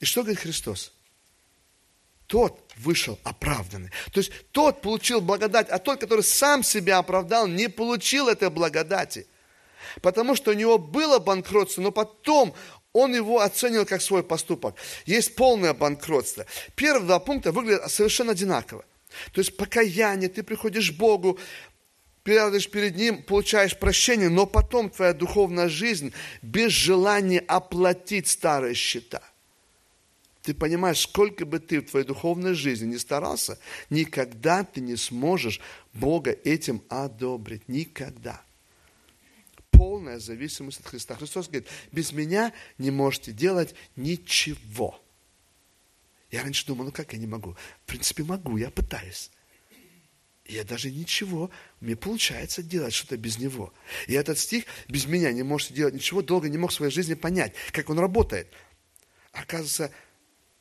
И 0.00 0.04
что 0.04 0.22
говорит 0.22 0.40
Христос? 0.40 0.92
Тот 2.26 2.58
вышел 2.76 3.20
оправданный. 3.22 3.90
То 4.12 4.18
есть 4.18 4.32
тот 4.50 4.80
получил 4.80 5.20
благодать, 5.20 5.68
а 5.68 5.78
тот, 5.78 6.00
который 6.00 6.24
сам 6.24 6.64
себя 6.64 6.98
оправдал, 6.98 7.46
не 7.46 7.68
получил 7.68 8.28
этой 8.28 8.50
благодати. 8.50 9.28
Потому 10.00 10.34
что 10.34 10.50
у 10.50 10.54
него 10.54 10.76
было 10.76 11.20
банкротство, 11.20 11.82
но 11.82 11.92
потом 11.92 12.52
он 12.92 13.14
его 13.14 13.42
оценил 13.42 13.86
как 13.86 14.02
свой 14.02 14.24
поступок. 14.24 14.74
Есть 15.06 15.36
полное 15.36 15.72
банкротство. 15.72 16.46
Первые 16.74 17.06
два 17.06 17.20
пункта 17.20 17.52
выглядят 17.52 17.88
совершенно 17.92 18.32
одинаково. 18.32 18.84
То 19.32 19.40
есть 19.40 19.56
покаяние, 19.56 20.28
ты 20.28 20.42
приходишь 20.42 20.90
к 20.90 20.96
Богу, 20.96 21.38
передаешь 22.22 22.70
перед 22.70 22.96
Ним, 22.96 23.22
получаешь 23.22 23.78
прощение, 23.78 24.28
но 24.28 24.46
потом 24.46 24.90
твоя 24.90 25.12
духовная 25.12 25.68
жизнь 25.68 26.12
без 26.42 26.72
желания 26.72 27.40
оплатить 27.40 28.28
старые 28.28 28.74
счета. 28.74 29.22
Ты 30.42 30.54
понимаешь, 30.54 31.00
сколько 31.00 31.46
бы 31.46 31.60
ты 31.60 31.80
в 31.80 31.90
твоей 31.90 32.06
духовной 32.06 32.54
жизни 32.54 32.86
не 32.86 32.98
старался, 32.98 33.58
никогда 33.90 34.64
ты 34.64 34.80
не 34.80 34.96
сможешь 34.96 35.60
Бога 35.92 36.36
этим 36.44 36.82
одобрить. 36.88 37.68
Никогда 37.68 38.42
полная 39.82 40.20
зависимость 40.20 40.78
от 40.78 40.86
Христа. 40.86 41.16
Христос 41.16 41.48
говорит, 41.48 41.68
без 41.90 42.12
меня 42.12 42.52
не 42.78 42.92
можете 42.92 43.32
делать 43.32 43.74
ничего. 43.96 45.02
Я 46.30 46.44
раньше 46.44 46.64
думал, 46.66 46.84
ну 46.84 46.92
как 46.92 47.12
я 47.12 47.18
не 47.18 47.26
могу? 47.26 47.56
В 47.82 47.86
принципе, 47.86 48.22
могу, 48.22 48.56
я 48.58 48.70
пытаюсь. 48.70 49.28
Я 50.46 50.64
даже 50.64 50.90
ничего, 50.90 51.50
мне 51.80 51.96
получается 51.96 52.62
делать 52.62 52.92
что-то 52.92 53.16
без 53.16 53.38
него. 53.38 53.72
И 54.06 54.14
этот 54.14 54.38
стих, 54.38 54.64
без 54.88 55.06
меня 55.06 55.32
не 55.32 55.42
можете 55.42 55.74
делать 55.74 55.94
ничего, 55.94 56.20
долго 56.20 56.48
не 56.48 56.58
мог 56.58 56.70
в 56.70 56.74
своей 56.74 56.92
жизни 56.92 57.14
понять, 57.14 57.54
как 57.70 57.90
он 57.90 57.98
работает. 57.98 58.52
Оказывается, 59.32 59.92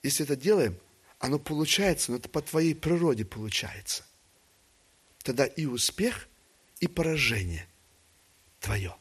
если 0.04 0.24
это 0.24 0.36
делаем, 0.36 0.78
оно 1.20 1.40
получается, 1.40 2.12
но 2.12 2.18
это 2.18 2.30
по 2.30 2.42
твоей 2.42 2.76
природе 2.76 3.26
получается. 3.26 4.06
Тогда 5.24 5.46
и 5.46 5.66
успех, 5.66 6.28
и 6.80 6.88
поражение 6.88 7.68
твое 8.60 8.96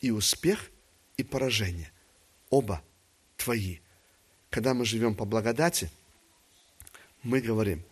и 0.00 0.10
успех, 0.10 0.70
и 1.16 1.22
поражение. 1.22 1.92
Оба 2.48 2.82
твои. 3.36 3.78
Когда 4.48 4.74
мы 4.74 4.84
живем 4.84 5.14
по 5.14 5.24
благодати, 5.24 5.90
мы 7.22 7.40
говорим, 7.40 7.84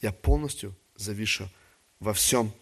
я 0.00 0.12
полностью 0.12 0.76
завишу 0.96 1.48
во 2.00 2.12
всем 2.14 2.52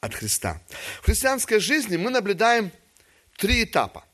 от 0.00 0.14
Христа. 0.14 0.60
В 1.00 1.06
христианской 1.06 1.60
жизни 1.60 1.96
мы 1.96 2.10
наблюдаем 2.10 2.70
три 3.36 3.64
этапа. 3.64 4.04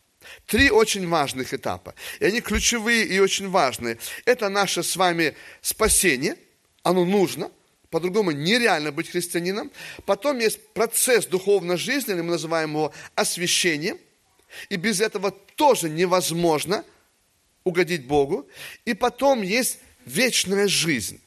Три 0.47 0.71
очень 0.71 1.09
важных 1.09 1.54
этапа. 1.54 1.95
И 2.21 2.25
они 2.25 2.40
ключевые 2.40 3.04
и 3.04 3.19
очень 3.19 3.49
важные. 3.49 3.99
Это 4.25 4.49
наше 4.49 4.83
с 4.83 4.95
вами 4.97 5.35
спасение. 5.62 6.37
Оно 6.83 7.04
нужно. 7.04 7.50
По-другому 7.88 8.30
нереально 8.30 8.92
быть 8.92 9.11
христианином. 9.11 9.73
Потом 10.04 10.38
есть 10.38 10.61
процесс 10.75 11.26
духовной 11.26 11.76
жизни, 11.76 12.12
или 12.12 12.21
мы 12.21 12.33
называем 12.33 12.71
его 12.71 12.92
освящением– 13.14 13.99
и 14.69 14.76
без 14.76 15.00
этого 15.00 15.30
тоже 15.30 15.88
невозможно 15.88 16.85
угодить 17.64 18.07
Богу. 18.07 18.49
И 18.85 18.95
потом 18.95 19.42
есть 19.42 19.78
вечная 20.04 20.69
жизнь. 20.69 21.21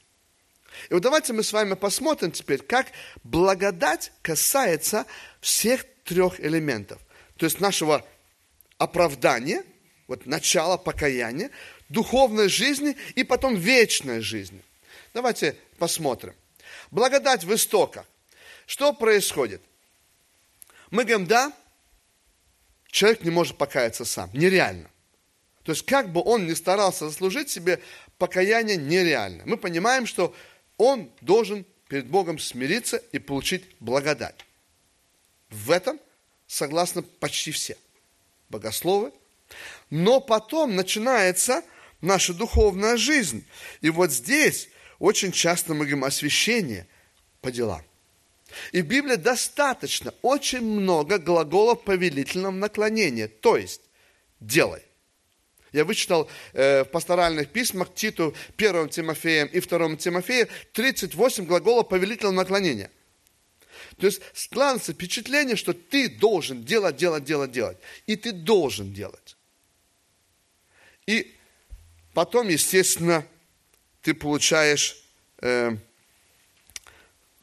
И 0.89 0.93
вот 0.93 1.03
давайте 1.03 1.33
мы 1.33 1.43
с 1.43 1.53
вами 1.53 1.75
посмотрим 1.75 2.31
теперь, 2.31 2.61
как 2.61 2.87
благодать 3.23 4.11
касается 4.21 5.05
всех 5.41 5.85
трех 6.03 6.39
элементов. 6.39 7.01
То 7.37 7.45
есть 7.45 7.59
нашего 7.59 8.05
оправдания, 8.77 9.63
вот 10.07 10.25
начала 10.25 10.77
покаяния, 10.77 11.49
духовной 11.89 12.49
жизни 12.49 12.97
и 13.15 13.23
потом 13.23 13.55
вечной 13.55 14.21
жизни. 14.21 14.61
Давайте 15.13 15.55
посмотрим. 15.77 16.33
Благодать 16.91 17.43
в 17.43 17.53
истоках. 17.53 18.05
Что 18.65 18.93
происходит? 18.93 19.61
Мы 20.91 21.03
говорим, 21.03 21.27
да, 21.27 21.53
человек 22.87 23.23
не 23.23 23.31
может 23.31 23.57
покаяться 23.57 24.05
сам. 24.05 24.29
Нереально. 24.33 24.89
То 25.63 25.71
есть, 25.71 25.85
как 25.85 26.11
бы 26.11 26.21
он 26.21 26.45
ни 26.45 26.53
старался 26.53 27.07
заслужить 27.07 27.49
себе, 27.49 27.79
покаяние 28.17 28.77
нереально. 28.77 29.43
Мы 29.45 29.57
понимаем, 29.57 30.05
что 30.05 30.35
он 30.77 31.11
должен 31.21 31.65
перед 31.87 32.07
Богом 32.07 32.39
смириться 32.39 32.97
и 32.97 33.19
получить 33.19 33.63
благодать. 33.79 34.45
В 35.49 35.71
этом 35.71 35.99
согласны 36.47 37.01
почти 37.01 37.51
все. 37.51 37.77
Богословы, 38.49 39.11
Но 39.89 40.19
потом 40.19 40.75
начинается 40.75 41.63
наша 42.01 42.33
духовная 42.33 42.97
жизнь. 42.97 43.45
И 43.81 43.89
вот 43.89 44.11
здесь 44.11 44.69
очень 44.99 45.31
часто 45.31 45.73
мы 45.73 45.79
говорим 45.79 46.03
освящение 46.03 46.87
по 47.41 47.51
делам. 47.51 47.81
И 48.71 48.81
в 48.81 48.85
Библии 48.85 49.15
достаточно, 49.15 50.13
очень 50.21 50.61
много 50.61 51.17
глаголов 51.17 51.83
повелительного 51.83 52.51
наклонения. 52.51 53.27
То 53.27 53.57
есть, 53.57 53.81
делай. 54.39 54.83
Я 55.73 55.85
вычитал 55.85 56.29
э, 56.53 56.83
в 56.83 56.89
пасторальных 56.89 57.49
письмах 57.49 57.93
Титу, 57.93 58.35
1 58.57 58.89
Тимофеем 58.89 59.47
и 59.47 59.59
2 59.59 59.95
Тимофея 59.97 60.47
38 60.71 61.45
глаголов 61.45 61.89
повелительного 61.89 62.35
наклонения. 62.35 62.91
То 63.97 64.05
есть 64.05 64.21
складывается 64.33 64.93
впечатление, 64.93 65.55
что 65.55 65.73
ты 65.73 66.09
должен 66.09 66.63
делать, 66.63 66.95
делать, 66.95 67.23
делать, 67.23 67.51
делать. 67.51 67.77
И 68.05 68.15
ты 68.15 68.31
должен 68.31 68.93
делать. 68.93 69.35
И 71.07 71.35
потом, 72.13 72.49
естественно, 72.49 73.25
ты 74.03 74.13
получаешь 74.13 75.03
э, 75.41 75.75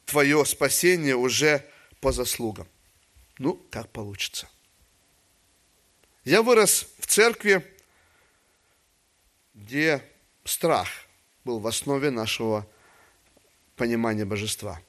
твое 0.06 0.44
спасение 0.44 1.16
уже 1.16 1.66
по 2.00 2.12
заслугам. 2.12 2.68
Ну, 3.38 3.54
как 3.70 3.90
получится. 3.90 4.48
Я 6.24 6.42
вырос 6.42 6.86
в 6.98 7.06
церкви, 7.06 7.64
где 9.60 10.02
страх 10.44 10.88
был 11.44 11.58
в 11.60 11.66
основе 11.66 12.10
нашего 12.10 12.66
понимания 13.76 14.24
божества. 14.24 14.80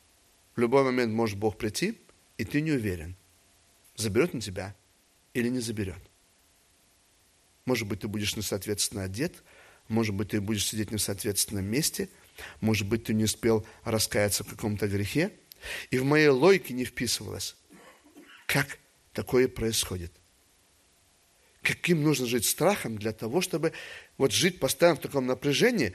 В 0.56 0.60
любой 0.60 0.84
момент 0.84 1.14
может 1.14 1.38
Бог 1.38 1.58
прийти, 1.58 1.98
и 2.38 2.46
ты 2.46 2.62
не 2.62 2.72
уверен, 2.72 3.16
заберет 3.96 4.34
он 4.34 4.42
тебя 4.42 4.76
или 5.34 5.50
не 5.50 5.60
заберет. 5.60 6.02
Может 7.66 7.88
быть, 7.88 8.02
ты 8.02 8.08
будешь 8.08 8.36
несоответственно 8.36 9.04
одет, 9.04 9.44
может 9.88 10.16
быть, 10.16 10.30
ты 10.30 10.42
будешь 10.42 10.66
сидеть 10.66 10.90
в 10.90 10.94
несоответственном 10.94 11.66
месте, 11.66 12.10
может 12.60 12.88
быть, 12.88 13.04
ты 13.04 13.14
не 13.14 13.26
успел 13.26 13.66
раскаяться 13.84 14.44
в 14.44 14.50
каком-то 14.50 14.88
грехе. 14.88 15.32
И 15.92 16.00
в 16.00 16.06
моей 16.06 16.30
логике 16.30 16.74
не 16.74 16.86
вписывалось, 16.86 17.56
как 18.48 18.80
такое 19.14 19.48
происходит. 19.48 20.12
Каким 21.62 22.04
нужно 22.04 22.26
жить 22.26 22.46
страхом 22.46 22.98
для 22.98 23.12
того, 23.12 23.42
чтобы 23.42 23.74
вот 24.18 24.32
жить 24.32 24.60
постоянно 24.60 24.98
в 24.98 25.02
таком 25.02 25.28
напряжении, 25.28 25.94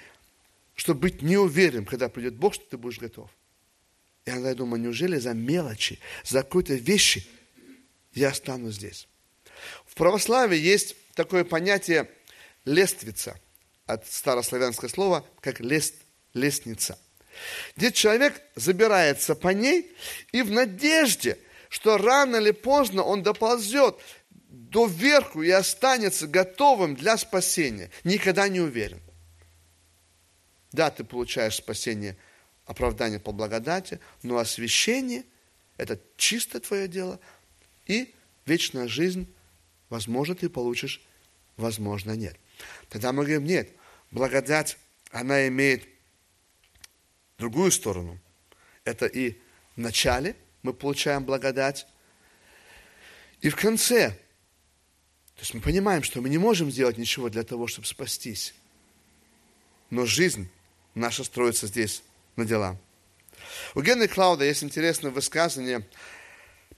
чтобы 0.74 1.00
быть 1.00 1.22
неуверенным, 1.22 1.86
когда 1.86 2.08
придет 2.08 2.34
Бог, 2.34 2.54
что 2.54 2.64
ты 2.70 2.76
будешь 2.76 2.98
готов. 2.98 3.30
И 4.26 4.30
я 4.30 4.54
думаю, 4.54 4.82
неужели 4.82 5.18
за 5.18 5.32
мелочи, 5.32 5.98
за 6.24 6.42
какой-то 6.42 6.74
вещи 6.74 7.26
я 8.12 8.28
останусь 8.28 8.74
здесь? 8.74 9.08
В 9.86 9.94
православии 9.94 10.58
есть 10.58 10.96
такое 11.14 11.44
понятие 11.44 12.10
лествица, 12.64 13.40
от 13.86 14.06
старославянского 14.06 14.88
слова, 14.88 15.24
как 15.40 15.60
лест, 15.60 15.94
лестница. 16.34 16.98
Где 17.76 17.92
человек 17.92 18.40
забирается 18.54 19.34
по 19.34 19.48
ней 19.48 19.92
и 20.32 20.42
в 20.42 20.50
надежде, 20.50 21.38
что 21.68 21.96
рано 21.96 22.36
или 22.36 22.50
поздно 22.50 23.02
он 23.02 23.22
доползет 23.22 23.96
до 24.48 24.86
верху 24.86 25.42
и 25.42 25.50
останется 25.50 26.26
готовым 26.26 26.94
для 26.94 27.16
спасения. 27.16 27.90
Никогда 28.04 28.48
не 28.48 28.60
уверен. 28.60 29.00
Да, 30.72 30.90
ты 30.90 31.04
получаешь 31.04 31.56
спасение, 31.56 32.16
оправдание 32.66 33.18
по 33.18 33.32
благодати, 33.32 34.00
но 34.22 34.38
освящение– 34.38 35.24
это 35.76 36.00
чисто 36.16 36.60
твое 36.60 36.88
дело, 36.88 37.20
и 37.86 38.14
вечная 38.44 38.88
жизнь, 38.88 39.32
возможно, 39.88 40.34
ты 40.34 40.48
получишь, 40.48 41.00
возможно, 41.56 42.12
нет. 42.12 42.36
Тогда 42.88 43.12
мы 43.12 43.24
говорим, 43.24 43.44
нет, 43.44 43.70
благодать, 44.10 44.78
она 45.10 45.46
имеет 45.48 45.86
другую 47.38 47.70
сторону. 47.70 48.18
Это 48.84 49.06
и 49.06 49.36
в 49.76 49.80
начале 49.80 50.36
мы 50.62 50.72
получаем 50.72 51.24
благодать, 51.24 51.86
и 53.40 53.48
в 53.48 53.56
конце. 53.56 54.18
То 55.36 55.42
есть 55.42 55.54
мы 55.54 55.60
понимаем, 55.60 56.02
что 56.02 56.20
мы 56.20 56.28
не 56.28 56.38
можем 56.38 56.70
сделать 56.70 56.98
ничего 56.98 57.28
для 57.28 57.42
того, 57.42 57.66
чтобы 57.66 57.86
спастись. 57.86 58.54
Но 59.90 60.06
жизнь 60.06 60.48
наша 60.94 61.24
строится 61.24 61.66
здесь 61.66 62.02
на 62.36 62.44
дела. 62.44 62.78
У 63.74 63.82
Генри 63.82 64.06
Клауда 64.06 64.44
есть 64.44 64.64
интересное 64.64 65.10
высказывание. 65.10 65.86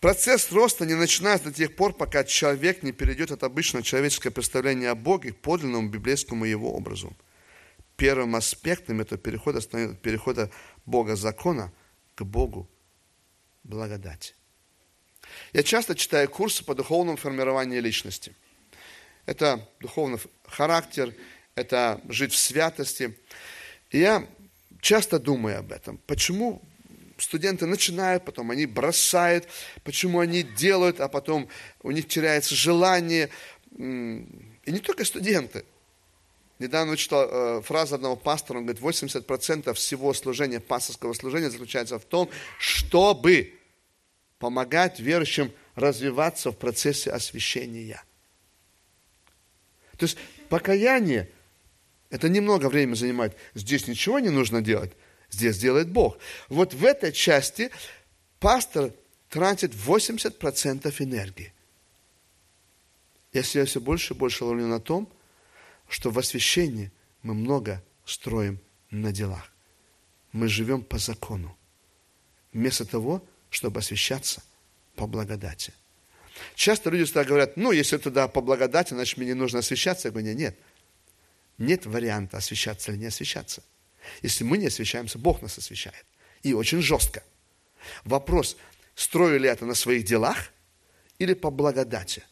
Процесс 0.00 0.50
роста 0.52 0.86
не 0.86 0.94
начинается 0.94 1.48
до 1.48 1.54
тех 1.54 1.76
пор, 1.76 1.92
пока 1.92 2.24
человек 2.24 2.82
не 2.82 2.92
перейдет 2.92 3.30
от 3.30 3.42
обычного 3.44 3.84
человеческого 3.84 4.32
представления 4.32 4.90
о 4.90 4.94
Боге 4.96 5.32
к 5.32 5.38
подлинному 5.38 5.88
библейскому 5.88 6.44
его 6.44 6.72
образу. 6.74 7.16
Первым 7.96 8.36
аспектом 8.36 9.00
этого 9.00 9.20
перехода 9.20 9.60
становится 9.60 9.96
перехода 9.96 10.50
Бога 10.84 11.16
закона 11.16 11.72
к 12.14 12.24
Богу 12.24 12.68
благодати. 13.64 14.34
Я 15.52 15.62
часто 15.62 15.94
читаю 15.94 16.28
курсы 16.28 16.64
по 16.64 16.74
духовному 16.74 17.16
формированию 17.16 17.82
личности. 17.82 18.34
Это 19.28 19.60
духовный 19.78 20.18
характер, 20.46 21.14
это 21.54 22.00
жить 22.08 22.32
в 22.32 22.38
святости. 22.38 23.14
И 23.90 23.98
я 23.98 24.26
часто 24.80 25.18
думаю 25.18 25.58
об 25.58 25.70
этом. 25.70 25.98
Почему 26.06 26.62
студенты 27.18 27.66
начинают, 27.66 28.24
потом 28.24 28.52
они 28.52 28.64
бросают, 28.64 29.46
почему 29.84 30.20
они 30.20 30.42
делают, 30.42 30.98
а 31.00 31.08
потом 31.08 31.46
у 31.82 31.90
них 31.90 32.08
теряется 32.08 32.54
желание. 32.54 33.28
И 33.76 33.82
не 34.66 34.78
только 34.78 35.04
студенты. 35.04 35.66
Недавно 36.58 36.96
читал 36.96 37.28
э, 37.30 37.62
фразу 37.62 37.96
одного 37.96 38.16
пастора, 38.16 38.58
он 38.58 38.64
говорит, 38.64 38.82
80% 38.82 39.74
всего 39.74 40.14
служения, 40.14 40.58
пасторского 40.58 41.12
служения 41.12 41.50
заключается 41.50 41.98
в 41.98 42.04
том, 42.06 42.30
чтобы 42.58 43.58
помогать 44.38 45.00
верующим 45.00 45.52
развиваться 45.74 46.50
в 46.50 46.56
процессе 46.56 47.10
освящения. 47.10 48.02
То 49.98 50.04
есть 50.04 50.16
покаяние, 50.48 51.28
это 52.08 52.28
немного 52.28 52.68
времени 52.70 52.94
занимает. 52.94 53.36
Здесь 53.54 53.86
ничего 53.86 54.18
не 54.20 54.30
нужно 54.30 54.62
делать, 54.62 54.92
здесь 55.28 55.58
делает 55.58 55.90
Бог. 55.90 56.16
Вот 56.48 56.72
в 56.72 56.84
этой 56.84 57.12
части 57.12 57.70
пастор 58.38 58.92
тратит 59.28 59.74
80% 59.74 60.94
энергии. 61.00 61.52
Если 63.32 63.58
я 63.58 63.66
все 63.66 63.80
больше 63.80 64.14
и 64.14 64.16
больше 64.16 64.44
ловлю 64.44 64.66
на 64.66 64.80
том, 64.80 65.12
что 65.88 66.10
в 66.10 66.18
освящении 66.18 66.90
мы 67.22 67.34
много 67.34 67.82
строим 68.06 68.58
на 68.90 69.12
делах. 69.12 69.52
Мы 70.32 70.48
живем 70.48 70.82
по 70.82 70.98
закону. 70.98 71.56
Вместо 72.52 72.84
того, 72.84 73.22
чтобы 73.50 73.80
освящаться 73.80 74.42
по 74.94 75.06
благодати. 75.06 75.72
Часто 76.54 76.90
люди 76.90 77.04
всегда 77.04 77.24
говорят, 77.24 77.56
ну, 77.56 77.72
если 77.72 77.96
тогда 77.98 78.28
по 78.28 78.40
благодати, 78.40 78.94
значит, 78.94 79.16
мне 79.18 79.28
не 79.28 79.34
нужно 79.34 79.60
освящаться. 79.60 80.08
Я 80.08 80.12
говорю, 80.12 80.32
нет, 80.34 80.58
нет 81.58 81.86
варианта 81.86 82.36
освящаться 82.36 82.92
или 82.92 82.98
не 82.98 83.06
освящаться. 83.06 83.62
Если 84.22 84.44
мы 84.44 84.58
не 84.58 84.66
освящаемся, 84.66 85.18
Бог 85.18 85.42
нас 85.42 85.58
освящает. 85.58 86.04
И 86.42 86.52
очень 86.54 86.82
жестко. 86.82 87.22
Вопрос, 88.04 88.56
строю 88.94 89.38
ли 89.40 89.48
это 89.48 89.64
на 89.66 89.74
своих 89.74 90.04
делах 90.04 90.50
или 91.18 91.34
по 91.34 91.50
благодати? 91.50 92.22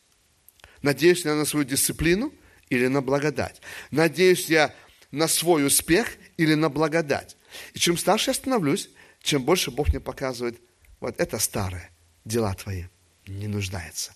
Надеюсь 0.82 1.24
ли 1.24 1.30
я 1.30 1.36
на 1.36 1.44
свою 1.44 1.64
дисциплину 1.64 2.32
или 2.68 2.86
на 2.86 3.02
благодать? 3.02 3.60
Надеюсь 3.90 4.48
я 4.48 4.74
на 5.10 5.28
свой 5.28 5.66
успех 5.66 6.08
или 6.36 6.54
на 6.54 6.68
благодать? 6.68 7.36
И 7.72 7.78
чем 7.78 7.96
старше 7.96 8.30
я 8.30 8.34
становлюсь, 8.34 8.90
чем 9.22 9.44
больше 9.44 9.70
Бог 9.70 9.88
мне 9.88 10.00
показывает 10.00 10.60
вот 11.00 11.18
это 11.18 11.38
старое, 11.38 11.90
дела 12.24 12.54
твои, 12.54 12.84
не 13.26 13.48
нуждается. 13.48 14.14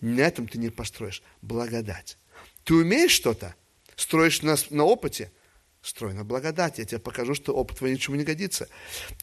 На 0.00 0.20
этом 0.20 0.48
ты 0.48 0.58
не 0.58 0.70
построишь. 0.70 1.22
Благодать. 1.42 2.18
Ты 2.64 2.74
умеешь 2.74 3.12
что-то? 3.12 3.54
Строишь 3.96 4.42
на, 4.42 4.56
на 4.70 4.84
опыте? 4.84 5.30
Строй 5.80 6.14
на 6.14 6.24
благодати. 6.24 6.80
Я 6.80 6.86
тебе 6.86 6.98
покажу, 6.98 7.34
что 7.34 7.54
опыт 7.54 7.78
твой 7.78 7.92
ничему 7.92 8.16
не 8.16 8.24
годится. 8.24 8.68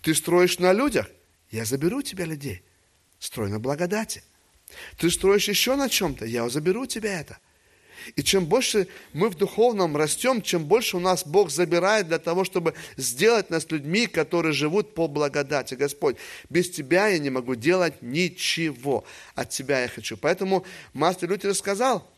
Ты 0.02 0.14
строишь 0.14 0.60
на 0.60 0.74
людях? 0.74 1.10
Я 1.52 1.66
заберу 1.66 2.02
тебя 2.02 2.26
людей. 2.26 2.64
Строй 3.18 3.50
на 3.50 3.60
благодати. 3.60 4.24
Ты 4.98 5.10
строишь 5.10 5.50
еще 5.50 5.76
на 5.76 5.90
чем-то? 5.90 6.26
Я 6.26 6.48
заберу 6.50 6.86
тебя 6.86 7.20
это. 7.20 7.40
И 8.16 8.24
чем 8.24 8.46
больше 8.46 8.88
мы 9.14 9.30
в 9.30 9.36
духовном 9.36 9.96
растем, 9.96 10.42
чем 10.42 10.66
больше 10.66 10.98
у 10.98 11.00
нас 11.00 11.26
Бог 11.26 11.50
забирает 11.50 12.08
для 12.08 12.20
того, 12.20 12.44
чтобы 12.44 12.74
сделать 12.98 13.50
нас 13.50 13.70
людьми, 13.70 14.08
которые 14.08 14.54
живут 14.54 14.94
по 14.94 15.08
благодати. 15.08 15.76
Господь, 15.76 16.18
без 16.50 16.70
Тебя 16.70 17.08
я 17.08 17.20
не 17.20 17.30
могу 17.30 17.56
делать 17.56 18.02
ничего. 18.02 19.04
От 19.36 19.50
Тебя 19.50 19.82
я 19.82 19.88
хочу. 19.88 20.18
Поэтому 20.18 20.66
мастер 20.94 21.30
Лютер 21.30 21.54
сказал, 21.54 22.10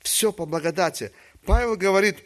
все 0.00 0.32
по 0.32 0.46
благодати. 0.46 1.12
Павел 1.44 1.76
говорит, 1.76 2.18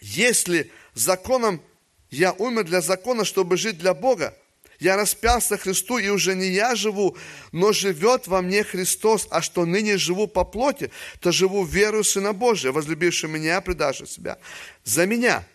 если 0.00 0.70
законом 0.94 1.62
я 2.10 2.32
умер 2.32 2.64
для 2.64 2.80
закона, 2.80 3.24
чтобы 3.24 3.56
жить 3.56 3.78
для 3.78 3.94
Бога, 3.94 4.36
Я 4.80 4.96
распялся 4.96 5.56
Христу, 5.56 5.98
и 5.98 6.08
уже 6.08 6.34
не 6.34 6.48
я 6.48 6.74
живу, 6.74 7.16
но 7.52 7.72
живет 7.72 8.26
во 8.26 8.42
мне 8.42 8.64
Христос, 8.64 9.26
а 9.30 9.40
что 9.40 9.64
ныне 9.64 9.96
живу 9.96 10.26
по 10.26 10.44
плоти, 10.44 10.90
то 11.20 11.32
живу 11.32 11.64
верою 11.64 12.04
Сына 12.04 12.32
Божия, 12.32 12.72
возлюбивший 12.72 13.28
меня, 13.28 13.60
предавший 13.60 14.06
себя. 14.06 14.38
За 14.84 15.06
меня. 15.06 15.46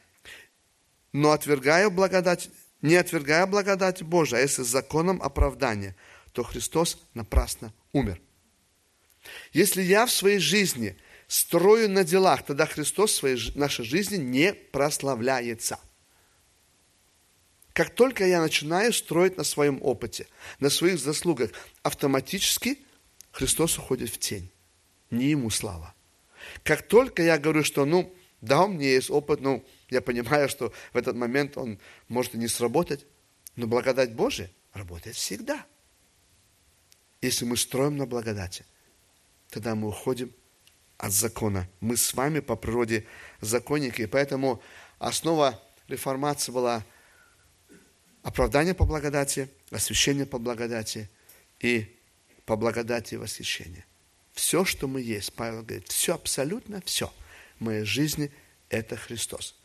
Но 1.12 1.32
отвергаю 1.32 1.92
благодать, 1.92 2.50
не 2.82 2.96
отвергая 2.96 3.46
благодать 3.46 4.04
Божия, 4.04 4.40
а 4.40 4.42
если 4.42 4.64
законом 4.64 5.22
оправдания, 5.22 5.96
то 6.32 6.44
Христос 6.44 7.00
напрасно 7.14 7.74
умер. 7.92 8.22
Если 9.52 9.82
я 9.82 10.06
в 10.06 10.12
своей 10.12 10.40
жизни 10.40 10.98
строю 11.28 11.90
на 11.90 12.04
делах, 12.04 12.46
тогда 12.46 12.66
Христос 12.66 13.12
в 13.12 13.16
своей, 13.16 13.52
нашей 13.56 13.84
жизни 13.86 14.18
не 14.18 14.54
прославляется– 14.54 15.78
как 17.80 17.92
только 17.92 18.28
я 18.28 18.42
начинаю 18.42 18.92
строить 18.92 19.38
на 19.38 19.46
своем 19.46 19.80
опыте, 19.82 20.28
на 20.60 20.70
своих 20.70 21.00
заслугах, 21.00 21.52
автоматически 21.82 22.78
Христос 23.32 23.78
уходит 23.78 24.10
в 24.10 24.18
тень. 24.18 24.52
Не 25.12 25.28
ему 25.28 25.50
слава. 25.50 25.96
Как 26.66 26.86
только 26.86 27.24
я 27.24 27.38
говорю, 27.38 27.64
что, 27.64 27.86
ну, 27.86 28.14
да, 28.42 28.66
у 28.66 28.68
меня 28.68 28.90
есть 28.90 29.10
опыт, 29.10 29.40
ну, 29.40 29.66
я 29.90 30.02
понимаю, 30.02 30.50
что 30.50 30.74
в 30.92 30.98
этот 30.98 31.16
момент 31.16 31.56
он 31.56 31.80
может 32.10 32.36
и 32.36 32.38
не 32.38 32.50
сработать, 32.50 33.06
но 33.56 33.66
благодать 33.66 34.14
Божия 34.14 34.52
работает 34.74 35.16
всегда. 35.16 35.66
Если 37.22 37.46
мы 37.46 37.56
строим 37.56 37.96
на 37.96 38.06
благодати, 38.06 38.66
тогда 39.50 39.76
мы 39.76 39.88
уходим 39.88 40.34
от 40.98 41.14
закона. 41.14 41.70
Мы 41.80 41.96
с 41.96 42.14
вами 42.14 42.42
по 42.42 42.58
природе 42.58 43.08
законники, 43.40 44.02
и 44.02 44.06
поэтому 44.06 44.62
основа 44.98 45.64
реформации 45.88 46.52
была– 46.52 46.84
оправдание 48.24 48.74
по 48.74 48.86
благодати, 48.86 49.50
освящение 49.72 50.26
по 50.26 50.40
благодати 50.40 51.10
и 51.60 51.96
по 52.46 52.56
благодати 52.56 53.16
восхищение. 53.16 53.86
Все, 54.34 54.66
что 54.66 54.88
мы 54.88 55.02
есть, 55.02 55.34
Павел 55.34 55.64
говорит, 55.64 55.90
все, 55.90 56.16
абсолютно 56.16 56.82
все 56.86 57.12
в 57.60 57.64
моей 57.64 57.84
жизни– 57.84 58.32
это 58.70 58.96
Христос. 58.96 59.56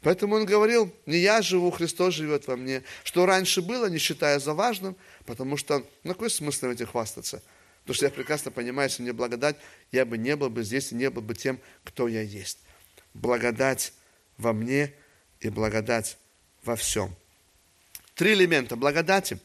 Поэтому 0.00 0.36
он 0.36 0.44
говорил, 0.44 0.94
не 1.06 1.18
я 1.18 1.42
живу, 1.42 1.70
Христос 1.70 2.14
живет 2.14 2.46
во 2.46 2.56
мне. 2.56 2.84
Что 3.02 3.26
раньше 3.26 3.62
было, 3.62 3.86
не 3.86 3.98
считая 3.98 4.38
за 4.38 4.54
важным, 4.54 4.96
потому 5.24 5.56
что, 5.56 5.84
ну 6.04 6.12
какой 6.12 6.30
смысл 6.30 6.66
в 6.66 6.70
этим 6.70 6.86
хвастаться? 6.86 7.42
Потому 7.82 7.94
что 7.94 8.04
я 8.04 8.10
прекрасно 8.10 8.50
понимаю, 8.50 8.88
если 8.88 9.02
не 9.02 9.12
благодать, 9.12 9.56
я 9.90 10.04
бы 10.04 10.18
не 10.18 10.36
был 10.36 10.50
бы 10.50 10.62
здесь 10.62 10.92
и 10.92 10.94
не 10.94 11.10
был 11.10 11.22
бы 11.22 11.34
тем, 11.34 11.58
кто 11.84 12.06
я 12.06 12.20
есть. 12.20 12.58
Благодать 13.14 13.92
во 14.36 14.52
мне 14.52 14.92
и 15.40 15.48
благодать 15.48 16.18
во 16.62 16.76
всем. 16.76 17.16
Три 18.18 18.32
элемента 18.32 18.74
благодати, 18.74 19.38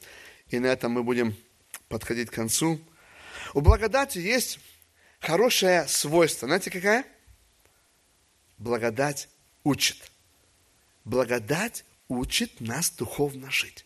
и 0.49 0.57
на 0.57 0.65
этом 0.65 0.93
мы 0.93 1.03
будем 1.03 1.36
подходить 1.89 2.31
к 2.31 2.33
концу. 2.33 2.81
У 3.53 3.62
благодати 3.62 4.17
есть 4.17 4.57
хорошее 5.19 5.88
свойство. 5.88 6.47
Знаете, 6.47 6.71
какая? 6.71 7.05
Благодать 8.57 9.29
учит. 9.63 9.97
Благодать 11.05 11.86
учит 12.07 12.62
нас 12.62 12.89
духовно 12.89 13.51
жить. 13.51 13.86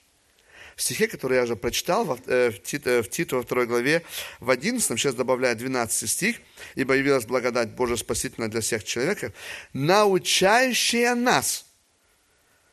В 0.78 0.82
стихе, 0.82 1.10
который 1.10 1.36
я 1.36 1.44
уже 1.44 1.58
прочитал, 1.58 2.06
в, 2.06 2.22
э, 2.26 2.52
в, 2.52 2.64
Тито, 2.64 3.04
в 3.04 3.10
Титу 3.10 3.36
во 3.36 3.44
второй 3.44 3.68
главе, 3.68 4.06
в 4.40 4.50
11, 4.50 4.98
сейчас 4.98 5.16
добавляю 5.16 5.58
12 5.58 6.10
стих, 6.10 6.38
«Ибо 6.76 6.94
явилась 6.94 7.26
благодать 7.26 7.72
Божия 7.72 7.98
спасительная 7.98 8.48
для 8.48 8.62
всех 8.62 8.86
человеков, 8.86 9.34
научающая 9.74 11.14
нас 11.14 11.67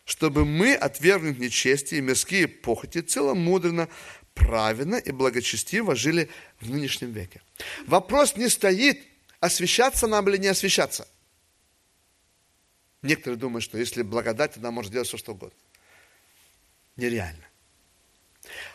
чтобы 0.05 0.45
мы, 0.45 0.75
отвергнув 0.75 1.38
нечестие 1.38 1.99
и 1.99 2.03
мирские 2.03 2.47
похоти, 2.47 3.01
целомудренно, 3.01 3.88
правильно 4.35 4.97
и 4.97 5.12
благочестиво 5.12 5.95
жили 5.95 6.29
в 6.61 6.71
нынешнем 6.71 7.12
веке. 7.12 7.40
Вопрос 7.87 8.37
не 8.37 8.49
стоит, 8.49 9.03
освещаться 9.40 10.07
нам 10.07 10.29
или 10.29 10.37
не 10.37 10.49
освещаться. 10.49 11.09
Некоторые 13.03 13.38
думают, 13.38 13.64
что 13.64 13.79
если 13.79 14.03
благодать, 14.03 14.55
тогда 14.55 14.71
может 14.71 14.93
делать 14.93 15.09
все, 15.09 15.17
что 15.17 15.33
угодно. 15.33 15.57
Нереально. 16.97 17.45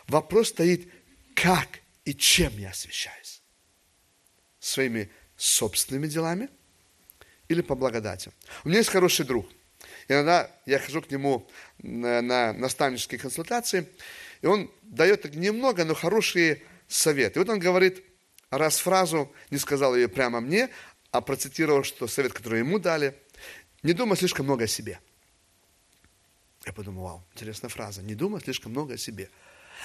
Вопрос 0.06 0.48
стоит, 0.48 0.88
как 1.34 1.80
и 2.04 2.14
чем 2.14 2.56
я 2.58 2.70
освещаюсь. 2.70 3.40
Своими 4.58 5.10
собственными 5.36 6.06
делами 6.06 6.48
или 7.48 7.62
по 7.62 7.74
благодати. 7.74 8.30
У 8.64 8.68
меня 8.68 8.78
есть 8.78 8.90
хороший 8.90 9.24
друг– 9.24 9.48
Иногда 10.10 10.50
я 10.66 10.80
хожу 10.80 11.02
к 11.02 11.10
нему 11.12 11.48
на, 11.78 12.20
на 12.20 12.52
наставнические 12.52 13.20
консультации, 13.20 13.86
и 14.42 14.46
он 14.46 14.68
дает 14.82 15.32
немного, 15.36 15.84
но 15.84 15.94
хорошие 15.94 16.62
советы. 16.88 17.38
И 17.38 17.42
вот 17.44 17.48
он 17.48 17.60
говорит, 17.60 18.02
раз 18.50 18.78
фразу, 18.78 19.32
не 19.50 19.58
сказал 19.58 19.94
ее 19.94 20.08
прямо 20.08 20.40
мне, 20.40 20.68
а 21.12 21.20
процитировал, 21.20 21.84
что 21.84 22.08
совет, 22.08 22.32
который 22.32 22.58
ему 22.58 22.80
дали, 22.80 23.16
не 23.84 23.92
думай 23.92 24.16
слишком 24.16 24.46
много 24.46 24.64
о 24.64 24.66
себе. 24.66 24.98
Я 26.66 26.72
подумал, 26.72 27.04
вау, 27.04 27.24
интересная 27.34 27.70
фраза, 27.70 28.02
не 28.02 28.16
думай 28.16 28.40
слишком 28.40 28.72
много 28.72 28.94
о 28.94 28.98
себе. 28.98 29.30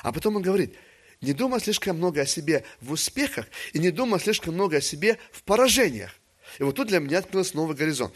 А 0.02 0.12
потом 0.12 0.38
он 0.38 0.42
говорит, 0.42 0.76
не 1.22 1.34
думай 1.34 1.60
слишком 1.60 1.98
много 1.98 2.22
о 2.22 2.26
себе 2.26 2.66
в 2.82 2.92
успехах 2.92 3.46
и 3.74 3.78
не 3.78 3.92
думай 3.92 4.20
слишком 4.20 4.56
много 4.56 4.78
о 4.78 4.82
себе 4.82 5.20
в 5.32 5.44
поражениях. 5.44 6.16
И 6.58 6.64
вот 6.64 6.78
тут 6.78 6.88
для 6.88 7.00
меня 7.00 7.20
открылся 7.20 7.56
новый 7.56 7.76
горизонт. 7.76 8.16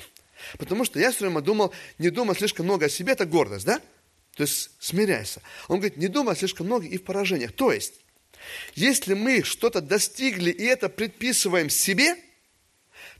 Потому 0.57 0.85
что 0.85 0.99
я 0.99 1.11
все 1.11 1.25
время 1.25 1.41
думал, 1.41 1.73
не 1.97 2.09
думай 2.09 2.35
слишком 2.35 2.65
много 2.65 2.85
о 2.85 2.89
себе, 2.89 3.13
это 3.13 3.25
гордость, 3.25 3.65
да? 3.65 3.81
То 4.35 4.43
есть 4.43 4.71
смиряйся. 4.79 5.41
Он 5.67 5.79
говорит, 5.79 5.97
не 5.97 6.07
думай 6.07 6.35
слишком 6.35 6.67
много 6.67 6.85
и 6.85 6.97
в 6.97 7.03
поражениях. 7.03 7.51
То 7.51 7.71
есть, 7.71 7.95
если 8.75 9.13
мы 9.13 9.43
что-то 9.43 9.81
достигли 9.81 10.51
и 10.51 10.63
это 10.63 10.89
предписываем 10.89 11.69
себе, 11.69 12.15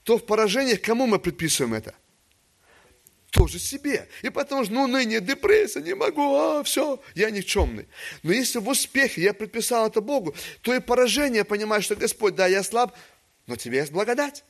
то 0.03 0.17
в 0.17 0.25
поражениях 0.25 0.81
кому 0.81 1.07
мы 1.07 1.19
предписываем 1.19 1.73
это? 1.73 1.93
Тоже 3.31 3.59
себе. 3.59 4.07
И 4.23 4.29
потому 4.29 4.63
что, 4.63 4.73
ну, 4.73 4.87
ныне 4.87 5.19
депрессия, 5.19 5.81
не 5.81 5.93
могу, 5.93 6.35
а, 6.35 6.63
все, 6.63 6.99
я 7.13 7.29
никчемный. 7.29 7.87
Но 8.23 8.31
если 8.31 8.57
в 8.57 8.67
успехе 8.67 9.21
я 9.21 9.33
предписал 9.33 9.87
это 9.87 10.01
Богу, 10.01 10.33
то 10.61 10.73
и 10.73 10.79
поражение, 10.79 11.43
понимаю, 11.43 11.83
что 11.83 11.95
Господь, 11.95 12.35
да, 12.35 12.47
я 12.47 12.63
слаб, 12.63 12.97
но 13.45 13.55
тебе 13.55 13.79
есть 13.79 13.91
благодать 13.91 14.43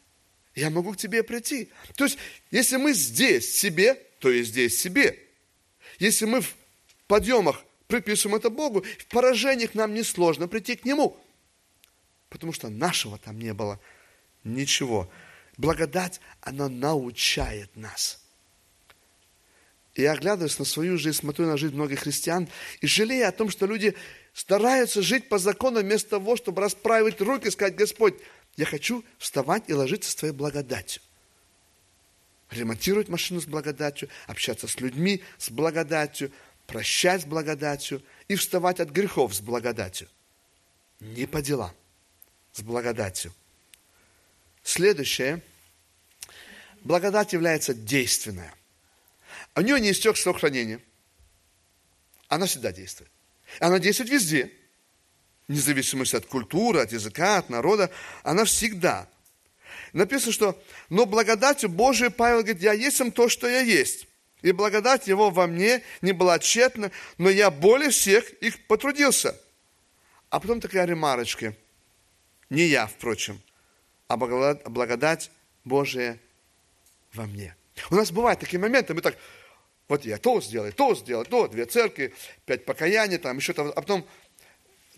я 0.59 0.69
могу 0.69 0.93
к 0.93 0.97
тебе 0.97 1.23
прийти. 1.23 1.69
То 1.95 2.03
есть, 2.03 2.17
если 2.51 2.77
мы 2.77 2.93
здесь 2.93 3.57
себе, 3.57 3.95
то 4.19 4.29
и 4.29 4.43
здесь 4.43 4.79
себе. 4.79 5.17
Если 5.97 6.25
мы 6.25 6.41
в 6.41 6.55
подъемах 7.07 7.63
приписываем 7.87 8.37
это 8.37 8.49
Богу, 8.49 8.85
в 8.99 9.05
поражениях 9.07 9.73
нам 9.73 9.93
несложно 9.93 10.47
прийти 10.47 10.75
к 10.75 10.85
Нему. 10.85 11.17
Потому 12.29 12.53
что 12.53 12.69
нашего 12.69 13.17
там 13.17 13.39
не 13.39 13.53
было 13.53 13.79
ничего. 14.43 15.09
Благодать, 15.57 16.19
она 16.41 16.69
научает 16.69 17.75
нас. 17.75 18.21
Я 19.95 20.13
оглядываюсь 20.13 20.59
на 20.59 20.65
свою 20.65 20.97
жизнь, 20.97 21.17
смотрю 21.17 21.47
на 21.47 21.57
жизнь 21.57 21.73
многих 21.73 22.01
христиан 22.01 22.47
и 22.79 22.87
жалею 22.87 23.27
о 23.27 23.31
том, 23.31 23.49
что 23.49 23.65
люди 23.65 23.95
стараются 24.33 25.01
жить 25.01 25.27
по 25.27 25.37
закону 25.37 25.81
вместо 25.81 26.11
того, 26.11 26.37
чтобы 26.37 26.61
расправить 26.61 27.19
руки 27.19 27.47
и 27.47 27.51
сказать, 27.51 27.75
Господь, 27.75 28.15
я 28.59 28.65
хочу 28.65 29.05
вставать 29.17 29.63
и 29.67 29.73
ложиться 29.73 30.11
с 30.11 30.15
Твоей 30.15 30.33
благодатью. 30.33 31.01
Ремонтировать 32.49 33.07
машину 33.07 33.39
с 33.39 33.45
благодатью, 33.45 34.09
общаться 34.27 34.67
с 34.67 34.81
людьми 34.81 35.23
с 35.37 35.49
благодатью, 35.49 36.29
прощать 36.67 37.21
с 37.21 37.25
благодатью 37.25 38.03
и 38.27 38.35
вставать 38.35 38.81
от 38.81 38.89
грехов 38.89 39.33
с 39.33 39.39
благодатью. 39.39 40.09
Не 40.99 41.25
по 41.25 41.41
делам, 41.41 41.73
с 42.51 42.61
благодатью. 42.61 43.33
Следующее. 44.61 45.41
Благодать 46.81 47.31
является 47.31 47.73
действенная. 47.73 48.53
У 49.55 49.61
нее 49.61 49.79
не 49.79 49.91
истек 49.91 50.17
срок 50.17 50.39
хранения. 50.39 50.81
Она 52.27 52.45
всегда 52.45 52.73
действует. 52.73 53.09
Она 53.61 53.79
действует 53.79 54.09
везде 54.09 54.51
независимость 55.49 56.13
от 56.13 56.25
культуры, 56.25 56.79
от 56.79 56.93
языка, 56.93 57.37
от 57.39 57.49
народа, 57.49 57.91
она 58.23 58.45
всегда. 58.45 59.09
Написано, 59.91 60.31
что 60.31 60.63
«но 60.89 61.05
благодатью 61.05 61.67
Божией 61.69 62.11
Павел 62.11 62.37
говорит, 62.37 62.61
я 62.61 62.71
есть 62.71 63.01
то, 63.13 63.27
что 63.27 63.49
я 63.49 63.59
есть». 63.59 64.07
И 64.41 64.53
благодать 64.53 65.07
его 65.07 65.31
во 65.31 65.47
мне 65.47 65.83
не 66.01 66.13
была 66.13 66.39
тщетна, 66.39 66.91
но 67.17 67.29
я 67.29 67.51
более 67.51 67.89
всех 67.89 68.29
их 68.35 68.65
потрудился. 68.67 69.37
А 70.29 70.39
потом 70.39 70.61
такая 70.61 70.85
ремарочка. 70.85 71.53
Не 72.49 72.63
я, 72.63 72.87
впрочем, 72.87 73.41
а 74.07 74.15
благодать 74.15 75.29
Божия 75.65 76.17
во 77.13 77.25
мне. 77.25 77.53
У 77.91 77.95
нас 77.95 78.11
бывают 78.11 78.39
такие 78.39 78.59
моменты, 78.59 78.93
мы 78.93 79.01
так, 79.01 79.17
вот 79.89 80.05
я 80.05 80.17
то 80.17 80.39
сделаю, 80.39 80.71
то 80.71 80.95
сделаю, 80.95 81.25
то, 81.25 81.47
две 81.47 81.65
церкви, 81.65 82.13
пять 82.45 82.63
покаяний, 82.63 83.17
там 83.17 83.37
еще 83.37 83.53
там, 83.53 83.67
а 83.67 83.81
потом 83.81 84.07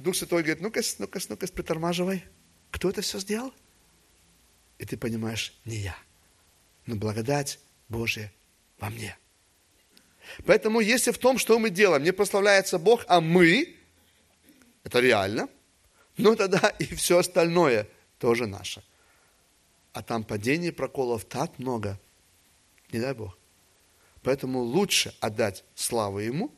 Дух 0.02 0.16
Святой 0.16 0.42
говорит, 0.42 0.62
ну-ка, 0.62 0.82
ну-ка, 0.98 1.20
ну-ка, 1.30 1.48
притормаживай. 1.48 2.24
Кто 2.72 2.90
это 2.90 3.02
все 3.02 3.20
сделал? 3.20 3.54
И 4.80 4.86
ты 4.86 4.98
понимаешь, 4.98 5.54
не 5.64 5.78
я, 5.78 5.96
но 6.88 6.96
благодать 6.96 7.60
Божия 7.88 8.34
во 8.80 8.90
мне. 8.90 9.16
Поэтому 10.46 10.80
если 10.80 11.12
в 11.12 11.20
том, 11.20 11.38
что 11.38 11.60
мы 11.60 11.70
делаем, 11.70 12.04
не 12.04 12.12
прославляется 12.12 12.80
Бог, 12.80 13.06
а 13.08 13.22
мы, 13.22 13.76
это 14.84 15.00
реально, 15.00 15.50
но 16.18 16.36
тогда 16.36 16.70
и 16.80 16.86
все 16.96 17.20
остальное 17.20 17.88
тоже 18.18 18.48
наше. 18.48 18.84
А 19.94 20.02
там 20.02 20.24
падений 20.24 20.72
проколов 20.72 21.26
так 21.26 21.60
много, 21.60 22.00
не 22.92 23.00
дай 23.00 23.14
Бог. 23.14 23.38
Поэтому 24.24 24.62
лучше 24.62 25.14
отдать 25.20 25.64
славу 25.76 26.20
Ему 26.20 26.52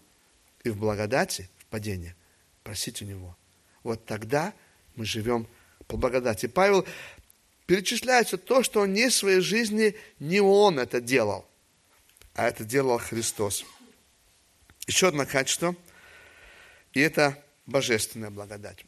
и 0.63 0.69
в 0.69 0.77
благодати, 0.77 1.49
в 1.57 1.65
падении, 1.65 2.15
просить 2.63 3.01
у 3.01 3.05
Него. 3.05 3.37
Вот 3.83 4.05
тогда 4.05 4.53
мы 4.95 5.05
живем 5.05 5.47
по 5.87 5.97
благодати. 5.97 6.47
Павел 6.47 6.85
перечисляется 7.65 8.37
то, 8.37 8.63
что 8.63 8.81
он 8.81 8.93
не 8.93 9.09
в 9.09 9.13
своей 9.13 9.41
жизни, 9.41 9.95
не 10.19 10.39
он 10.39 10.79
это 10.79 11.01
делал, 11.01 11.47
а 12.33 12.47
это 12.47 12.63
делал 12.63 12.97
Христос. 12.97 13.65
Еще 14.87 15.07
одно 15.07 15.25
качество, 15.25 15.75
и 16.93 16.99
это 16.99 17.41
божественная 17.65 18.29
благодать. 18.29 18.85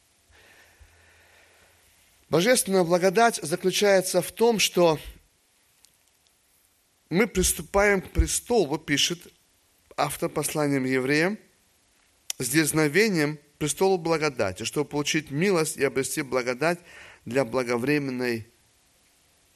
Божественная 2.30 2.84
благодать 2.84 3.40
заключается 3.42 4.22
в 4.22 4.32
том, 4.32 4.60
что 4.60 5.00
мы 7.10 7.28
приступаем 7.28 8.02
к 8.02 8.12
престолу, 8.12 8.78
пишет 8.78 9.32
автор 9.96 10.30
послания 10.30 10.78
евреям, 10.78 11.38
с 12.40 12.50
дерзновением 12.50 13.40
престолу 13.58 13.98
благодати, 13.98 14.64
чтобы 14.64 14.90
получить 14.90 15.32
милость 15.32 15.78
и 15.78 15.84
обрести 15.84 16.22
благодать 16.22 16.80
для 17.26 17.46
благовременной 17.46 18.48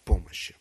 помощи. 0.06 0.56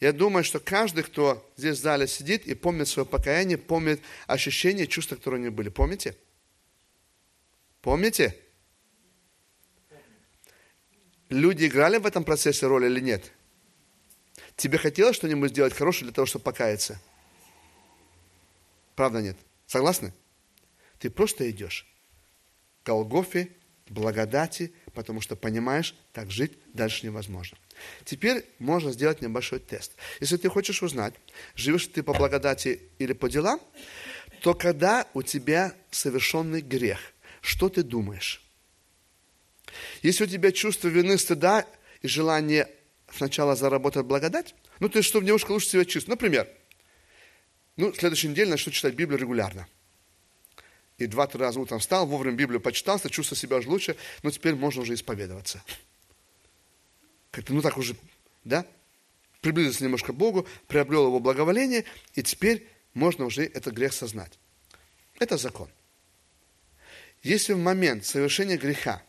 Я 0.00 0.12
думаю, 0.12 0.44
что 0.44 0.60
каждый, 0.60 1.04
кто 1.04 1.46
здесь 1.56 1.78
в 1.78 1.82
зале 1.82 2.08
сидит 2.08 2.46
и 2.46 2.54
помнит 2.54 2.88
свое 2.88 3.06
покаяние, 3.06 3.58
помнит 3.58 4.00
ощущения, 4.26 4.86
чувства, 4.86 5.16
которые 5.16 5.40
у 5.40 5.44
него 5.44 5.54
были. 5.54 5.68
Помните? 5.68 6.16
Помните? 7.82 8.36
Люди 11.28 11.66
играли 11.66 11.98
в 11.98 12.06
этом 12.06 12.24
процессе 12.24 12.66
роль 12.66 12.86
или 12.86 13.00
нет? 13.00 13.30
Тебе 14.56 14.78
хотелось 14.78 15.16
что-нибудь 15.16 15.50
сделать 15.50 15.74
хорошее 15.74 16.06
для 16.06 16.14
того, 16.14 16.26
чтобы 16.26 16.44
покаяться? 16.44 17.00
Правда 18.96 19.20
нет? 19.20 19.36
Согласны? 19.66 20.12
Ты 21.00 21.10
просто 21.10 21.50
идешь 21.50 21.86
Голгофе, 22.84 23.48
благодати, 23.88 24.72
потому 24.94 25.20
что 25.20 25.34
понимаешь, 25.34 25.96
так 26.12 26.30
жить 26.30 26.52
дальше 26.72 27.04
невозможно. 27.06 27.58
Теперь 28.04 28.44
можно 28.58 28.92
сделать 28.92 29.20
небольшой 29.20 29.58
тест. 29.58 29.96
Если 30.20 30.36
ты 30.36 30.48
хочешь 30.48 30.82
узнать, 30.82 31.14
живешь 31.56 31.88
ты 31.88 32.02
по 32.02 32.12
благодати 32.12 32.82
или 32.98 33.12
по 33.12 33.28
делам, 33.28 33.60
то 34.42 34.54
когда 34.54 35.08
у 35.12 35.22
тебя 35.22 35.74
совершенный 35.90 36.60
грех, 36.60 37.00
что 37.40 37.68
ты 37.68 37.82
думаешь? 37.82 38.42
Если 40.02 40.24
у 40.24 40.26
тебя 40.26 40.52
чувство 40.52 40.88
вины, 40.88 41.18
стыда 41.18 41.66
и 42.02 42.08
желание 42.08 42.68
сначала 43.12 43.56
заработать 43.56 44.06
благодать, 44.06 44.54
ну, 44.78 44.88
то 44.88 44.98
есть, 44.98 45.08
чтобы 45.08 45.26
немножко 45.26 45.52
лучше 45.52 45.68
себя 45.68 45.84
чувствовать. 45.84 46.20
Например, 46.20 46.48
ну, 47.76 47.92
следующей 47.92 48.28
неделе 48.28 48.50
начну 48.50 48.72
читать 48.72 48.94
Библию 48.94 49.18
регулярно. 49.20 49.66
И 51.00 51.06
два-три 51.06 51.40
раза 51.40 51.58
утром 51.58 51.78
встал, 51.78 52.06
вовремя 52.06 52.36
Библию 52.36 52.60
почитал, 52.60 53.00
чувствую 53.00 53.38
себя 53.38 53.56
уже 53.56 53.70
лучше, 53.70 53.96
но 54.22 54.30
теперь 54.30 54.54
можно 54.54 54.82
уже 54.82 54.92
исповедоваться. 54.92 55.64
Как-то, 57.30 57.54
ну, 57.54 57.62
так 57.62 57.78
уже, 57.78 57.96
да? 58.44 58.66
Приблизился 59.40 59.82
немножко 59.82 60.12
к 60.12 60.16
Богу, 60.16 60.46
приобрел 60.68 61.06
его 61.06 61.18
благоволение, 61.18 61.86
и 62.14 62.22
теперь 62.22 62.68
можно 62.92 63.24
уже 63.24 63.44
этот 63.44 63.72
грех 63.72 63.94
сознать. 63.94 64.38
Это 65.18 65.38
закон. 65.38 65.70
Если 67.22 67.54
в 67.54 67.58
момент 67.58 68.04
совершения 68.04 68.58
греха 68.58 69.02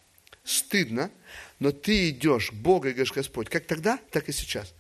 стыдно, 0.46 1.12
но 1.60 1.74
ты 1.74 2.12
идешь 2.12 2.52
к 2.52 2.54
Богу 2.54 2.88
и 2.88 2.92
говоришь, 2.92 3.12
Господь, 3.12 3.50
как 3.50 3.66
тогда, 3.66 4.00
так 4.12 4.30
и 4.30 4.32
сейчас. 4.32 4.74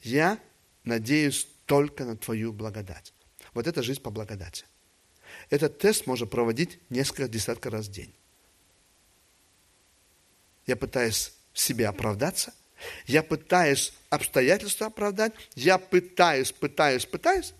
Я 0.00 0.40
надеюсь 0.82 1.46
только 1.64 2.04
на 2.04 2.16
Твою 2.16 2.52
благодать. 2.52 3.12
Вот 3.52 3.68
это 3.68 3.84
жизнь 3.84 4.02
по 4.02 4.10
благодати. 4.10 4.64
Этот 5.50 5.78
тест 5.78 6.06
можно 6.06 6.26
проводить 6.26 6.78
несколько 6.90 7.28
десятков 7.28 7.72
раз 7.72 7.86
в 7.86 7.92
день. 7.92 8.12
Я 10.66 10.76
пытаюсь 10.76 11.32
себе 11.52 11.86
оправдаться, 11.86 12.54
я 13.06 13.22
пытаюсь 13.22 13.92
обстоятельства 14.10 14.86
оправдать, 14.86 15.32
я 15.54 15.78
пытаюсь, 15.78 16.52
пытаюсь, 16.52 17.06
пытаюсь, 17.06 17.54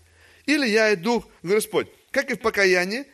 или 0.45 0.67
я 0.67 0.93
иду, 0.93 1.23
Господь, 1.43 1.87
как 2.11 2.31
и 2.31 2.35
в 2.35 2.39
покаянии, 2.39 3.05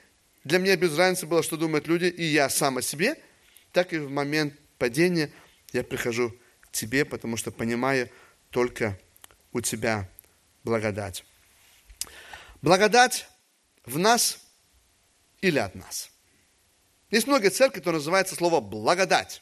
для 0.43 0.57
меня 0.57 0.75
без 0.75 0.97
разницы 0.97 1.27
было, 1.27 1.43
что 1.43 1.57
думают 1.57 1.87
люди, 1.87 2.05
и 2.05 2.23
я 2.23 2.49
сам 2.49 2.77
о 2.77 2.81
себе– 2.81 3.15
так 3.71 3.93
и 3.93 3.97
в 3.97 4.09
момент 4.09 4.53
падения 4.77 5.31
я 5.71 5.83
прихожу 5.83 6.35
к 6.61 6.71
Тебе, 6.71 7.05
потому 7.05 7.37
что 7.37 7.51
понимаю 7.51 8.09
только 8.49 8.99
у 9.51 9.61
Тебя 9.61 10.09
благодать. 10.63 11.23
Благодать 12.61 13.27
в 13.85 13.97
нас 13.97 14.39
или 15.41 15.59
от 15.59 15.75
нас. 15.75 16.11
Есть 17.09 17.27
многие 17.27 17.49
церкви, 17.49 17.79
которые 17.79 17.99
называются 17.99 18.35
слово 18.35 18.61
«благодать». 18.61 19.41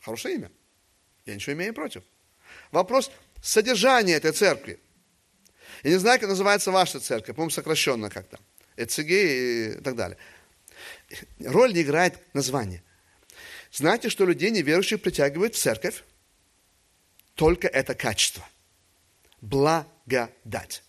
Хорошее 0.00 0.36
имя. 0.36 0.52
Я 1.26 1.34
ничего 1.34 1.54
имею 1.54 1.74
против. 1.74 2.02
Вопрос 2.70 3.10
содержания 3.42 4.14
этой 4.14 4.32
церкви. 4.32 4.80
Я 5.82 5.90
не 5.90 5.96
знаю, 5.96 6.20
как 6.20 6.28
называется 6.28 6.70
ваша 6.70 7.00
церковь, 7.00 7.34
по-моему, 7.34 7.50
сокращенно 7.50 8.10
как-то. 8.10 8.38
ЭЦГ 8.76 9.10
и 9.10 9.80
так 9.82 9.96
далее. 9.96 10.18
Роль 11.40 11.72
не 11.72 11.82
играет 11.82 12.18
название. 12.34 12.82
Знаете, 13.70 14.08
что 14.08 14.26
людей 14.26 14.50
неверующих 14.50 15.00
притягивает 15.02 15.54
в 15.54 15.58
церковь? 15.58 16.04
Только 17.34 17.68
это 17.68 17.94
качество. 17.94 18.46
Благодать. 19.40 20.82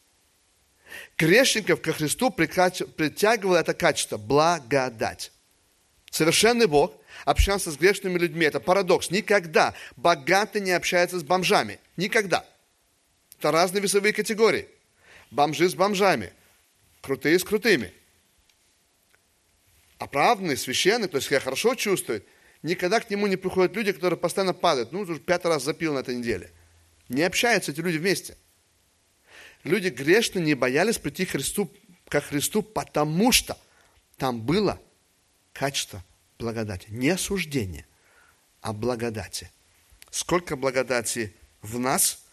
Грешников 1.18 1.82
ко 1.82 1.94
Христу 1.94 2.32
притягивало 2.32 3.58
это 3.58 3.74
качество. 3.74 4.18
Благодать. 4.18 5.32
Совершенный 6.12 6.68
Бог 6.68 6.94
общался 7.26 7.72
с 7.72 7.78
грешными 7.78 8.18
людьми. 8.18 8.46
Это 8.46 8.60
парадокс. 8.60 9.10
Никогда 9.10 9.74
богатый 9.96 10.62
не 10.62 10.72
общается 10.72 11.20
с 11.20 11.24
бомжами. 11.24 11.80
Никогда. 11.98 12.46
Это 13.40 13.52
разные 13.52 13.82
весовые 13.82 14.14
категории. 14.14 14.68
Бомжи 15.32 15.70
с 15.70 15.76
бомжами. 15.76 16.34
Крутые 17.02 17.40
с 17.40 17.44
крутыми 17.44 17.94
оправданный, 20.04 20.58
священный, 20.58 21.08
то 21.08 21.18
есть 21.18 21.28
себя 21.28 21.40
хорошо 21.40 21.76
чувствует, 21.76 22.26
никогда 22.62 23.00
к 23.00 23.10
нему 23.10 23.28
не 23.28 23.38
приходят 23.38 23.76
люди, 23.76 23.92
которые 23.92 24.20
постоянно 24.20 24.54
падают. 24.54 24.92
Ну, 24.92 25.02
уже 25.02 25.20
пятый 25.20 25.48
раз 25.48 25.64
запил 25.64 25.94
на 25.94 26.00
этой 26.00 26.16
неделе. 26.16 26.52
Не 27.10 27.24
общаются 27.24 27.72
эти 27.72 27.80
люди 27.80 27.98
вместе. 27.98 28.38
Люди 29.64 29.88
грешно 29.88 30.40
не 30.40 30.56
боялись 30.56 30.98
прийти 30.98 31.26
к 31.26 31.32
Христу, 31.32 31.72
ко 32.10 32.20
Христу, 32.22 32.62
потому 32.62 33.32
что 33.32 33.58
там 34.18 34.42
было 34.42 34.82
качество 35.54 36.04
благодати. 36.38 36.88
Не 36.90 37.10
осуждение, 37.10 37.86
а 38.62 38.74
благодати. 38.74 39.50
Сколько 40.12 40.56
благодати 40.56 41.34
в 41.62 41.80
нас 41.80 42.24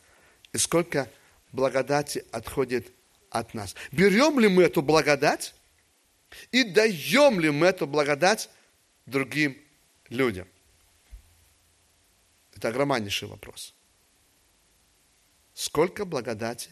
и 0.52 0.58
сколько 0.58 1.08
благодати 1.52 2.24
отходит 2.32 2.92
от 3.30 3.54
нас. 3.54 3.74
Берем 3.92 4.40
ли 4.40 4.48
мы 4.48 4.64
эту 4.64 4.82
благодать 4.82 5.54
и 6.50 6.64
даем 6.64 7.40
ли 7.40 7.50
мы 7.50 7.68
эту 7.68 7.86
благодать 7.86 8.50
другим 9.06 9.56
людям? 10.08 10.48
Это 12.56 12.68
огромнейший 12.68 13.28
вопрос. 13.28 13.72
Сколько 15.54 16.04
благодати 16.04 16.70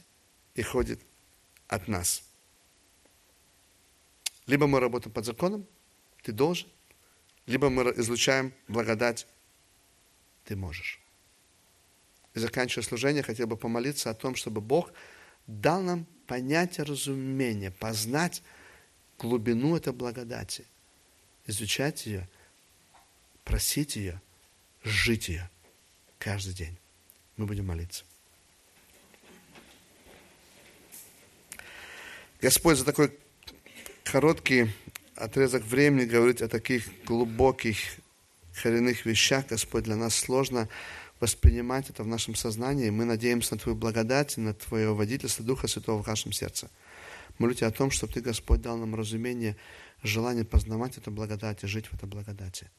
исходит 0.60 1.00
от 1.66 1.88
нас? 1.88 2.22
Либо 4.46 4.66
мы 4.66 4.80
работаем 4.80 5.12
под 5.12 5.24
законом, 5.24 5.66
ты 6.22 6.32
должен, 6.32 6.68
либо 7.46 7.70
мы 7.70 7.82
излучаем 7.96 8.52
благодать, 8.66 9.26
ты 10.44 10.56
можешь. 10.56 11.00
И 12.34 12.38
заканчивая 12.38 12.84
служение, 12.84 13.22
хотел 13.22 13.46
бы 13.46 13.56
помолиться 13.56 14.10
о 14.10 14.14
том, 14.14 14.34
чтобы 14.34 14.60
Бог 14.60 14.92
дал 15.46 15.82
нам 15.82 16.06
понятие 16.26 16.84
разумения, 16.84 17.70
познать 17.70 18.42
глубину 19.18 19.76
этой 19.76 19.92
благодати, 19.92 20.64
изучать 21.46 22.06
ее, 22.06 22.28
просить 23.44 23.96
ее, 23.96 24.20
жить 24.84 25.28
ее 25.28 25.50
каждый 26.18 26.54
день. 26.54 26.76
Мы 27.36 27.46
будем 27.46 27.66
молиться. 27.66 28.04
Господь, 32.40 32.78
за 32.78 32.84
такой 32.84 33.12
короткий 34.04 34.70
отрезок 35.16 35.64
времени 35.64 36.04
говорить 36.04 36.40
о 36.40 36.48
таких 36.48 36.88
глубоких, 37.04 37.76
коренных 38.62 39.04
вещах, 39.06 39.48
Господь, 39.48 39.84
для 39.84 39.96
нас 39.96 40.14
сложно. 40.14 40.68
воспринимать 41.18 41.90
это 41.90 42.04
в 42.04 42.06
нашем 42.06 42.36
сознании. 42.36 42.90
Мы 42.90 43.04
надеемся 43.04 43.54
на 43.54 43.60
Твою 43.60 43.76
благодать, 43.76 44.36
на 44.36 44.54
Твое 44.54 44.94
водительство 44.94 45.44
Духа 45.44 45.66
Святого 45.66 46.00
в 46.00 46.06
нашем 46.06 46.30
сердце. 46.30 46.70
Молю 47.38 47.54
Тебя 47.54 47.66
о 47.66 47.72
том, 47.72 47.90
чтобы 47.90 48.12
Ты, 48.12 48.20
Господь, 48.20 48.62
дал 48.62 48.76
нам 48.76 48.94
разумение, 48.94 49.56
желание 50.04 50.44
познавать 50.44 50.96
эту 50.96 51.10
благодать 51.10 51.64
и 51.64 51.66
жить 51.66 51.86
в 51.86 51.94
этой 51.94 52.08
благодати. 52.08 52.70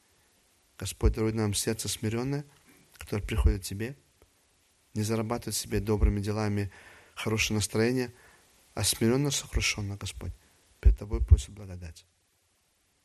Господь, 0.78 1.16
даруй 1.16 1.34
нам 1.34 1.54
сердце 1.54 1.90
смиренное, 1.90 2.46
которое 2.98 3.24
приходит 3.24 3.64
к 3.64 3.66
Тебе, 3.66 3.98
не 4.94 5.04
зарабатывать 5.04 5.58
себе 5.58 5.82
добрыми 5.82 6.22
делами 6.22 6.72
хорошее 7.14 7.56
настроение, 7.56 8.14
а 8.80 8.84
смиренно 8.86 9.30
сокрушенно, 9.30 9.98
Господь, 9.98 10.32
перед 10.80 10.98
Тобой 10.98 11.22
просит 11.22 11.50
благодать. 11.50 12.06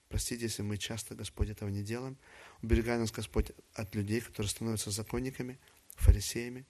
Простите, 0.08 0.44
если 0.44 0.62
мы 0.62 0.78
часто, 0.78 1.16
Господь, 1.16 1.50
этого 1.50 1.68
не 1.68 1.82
делаем. 1.82 2.16
Уберегай 2.62 2.96
нас, 2.96 3.10
Господь, 3.10 3.50
от 3.72 3.92
людей, 3.96 4.20
которые 4.20 4.50
становятся 4.50 4.92
законниками, 4.92 5.58
фарисеями. 5.96 6.64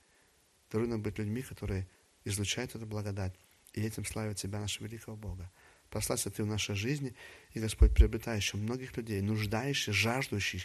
Даруй 0.71 0.89
нам 0.89 1.03
быть 1.03 1.19
людьми, 1.19 1.43
которые 1.43 1.87
излучают 2.25 2.75
эту 2.77 2.87
благодать 2.87 3.35
и 3.75 3.83
этим 3.83 4.07
славят 4.07 4.39
Тебя, 4.39 4.59
нашего 4.59 4.87
великого 4.87 5.19
Бога. 5.19 5.53
Прославься 5.91 6.31
Ты 6.31 6.43
в 6.43 6.47
нашей 6.47 6.75
жизни, 6.75 7.15
и, 7.53 7.61
Господь, 7.61 7.95
приобретай 7.95 8.41
многих 8.55 8.97
людей, 8.97 9.21
нуждающих, 9.21 9.93
жаждущих 9.93 10.63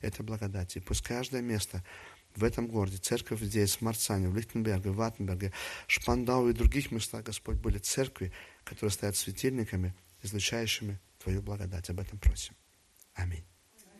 этой 0.00 0.22
благодати. 0.24 0.78
Пусть 0.78 1.02
каждое 1.02 1.42
место 1.42 1.84
в 2.36 2.44
этом 2.44 2.68
городе, 2.68 2.98
церковь 2.98 3.40
здесь, 3.40 3.76
в 3.76 3.80
Марцане, 3.82 4.28
в 4.28 4.36
Лихтенберге, 4.36 4.90
в 4.90 4.96
Ваттенберге, 4.96 5.52
Шпандау 5.86 6.48
и 6.48 6.52
других 6.52 6.90
местах, 6.90 7.24
Господь, 7.24 7.56
были 7.56 7.78
церкви, 7.78 8.32
которые 8.64 8.92
стоят 8.92 9.16
светильниками, 9.16 9.94
излучающими 10.22 11.00
Твою 11.18 11.42
благодать. 11.42 11.90
Об 11.90 12.00
этом 12.00 12.18
просим. 12.18 12.54
Аминь. 13.14 13.49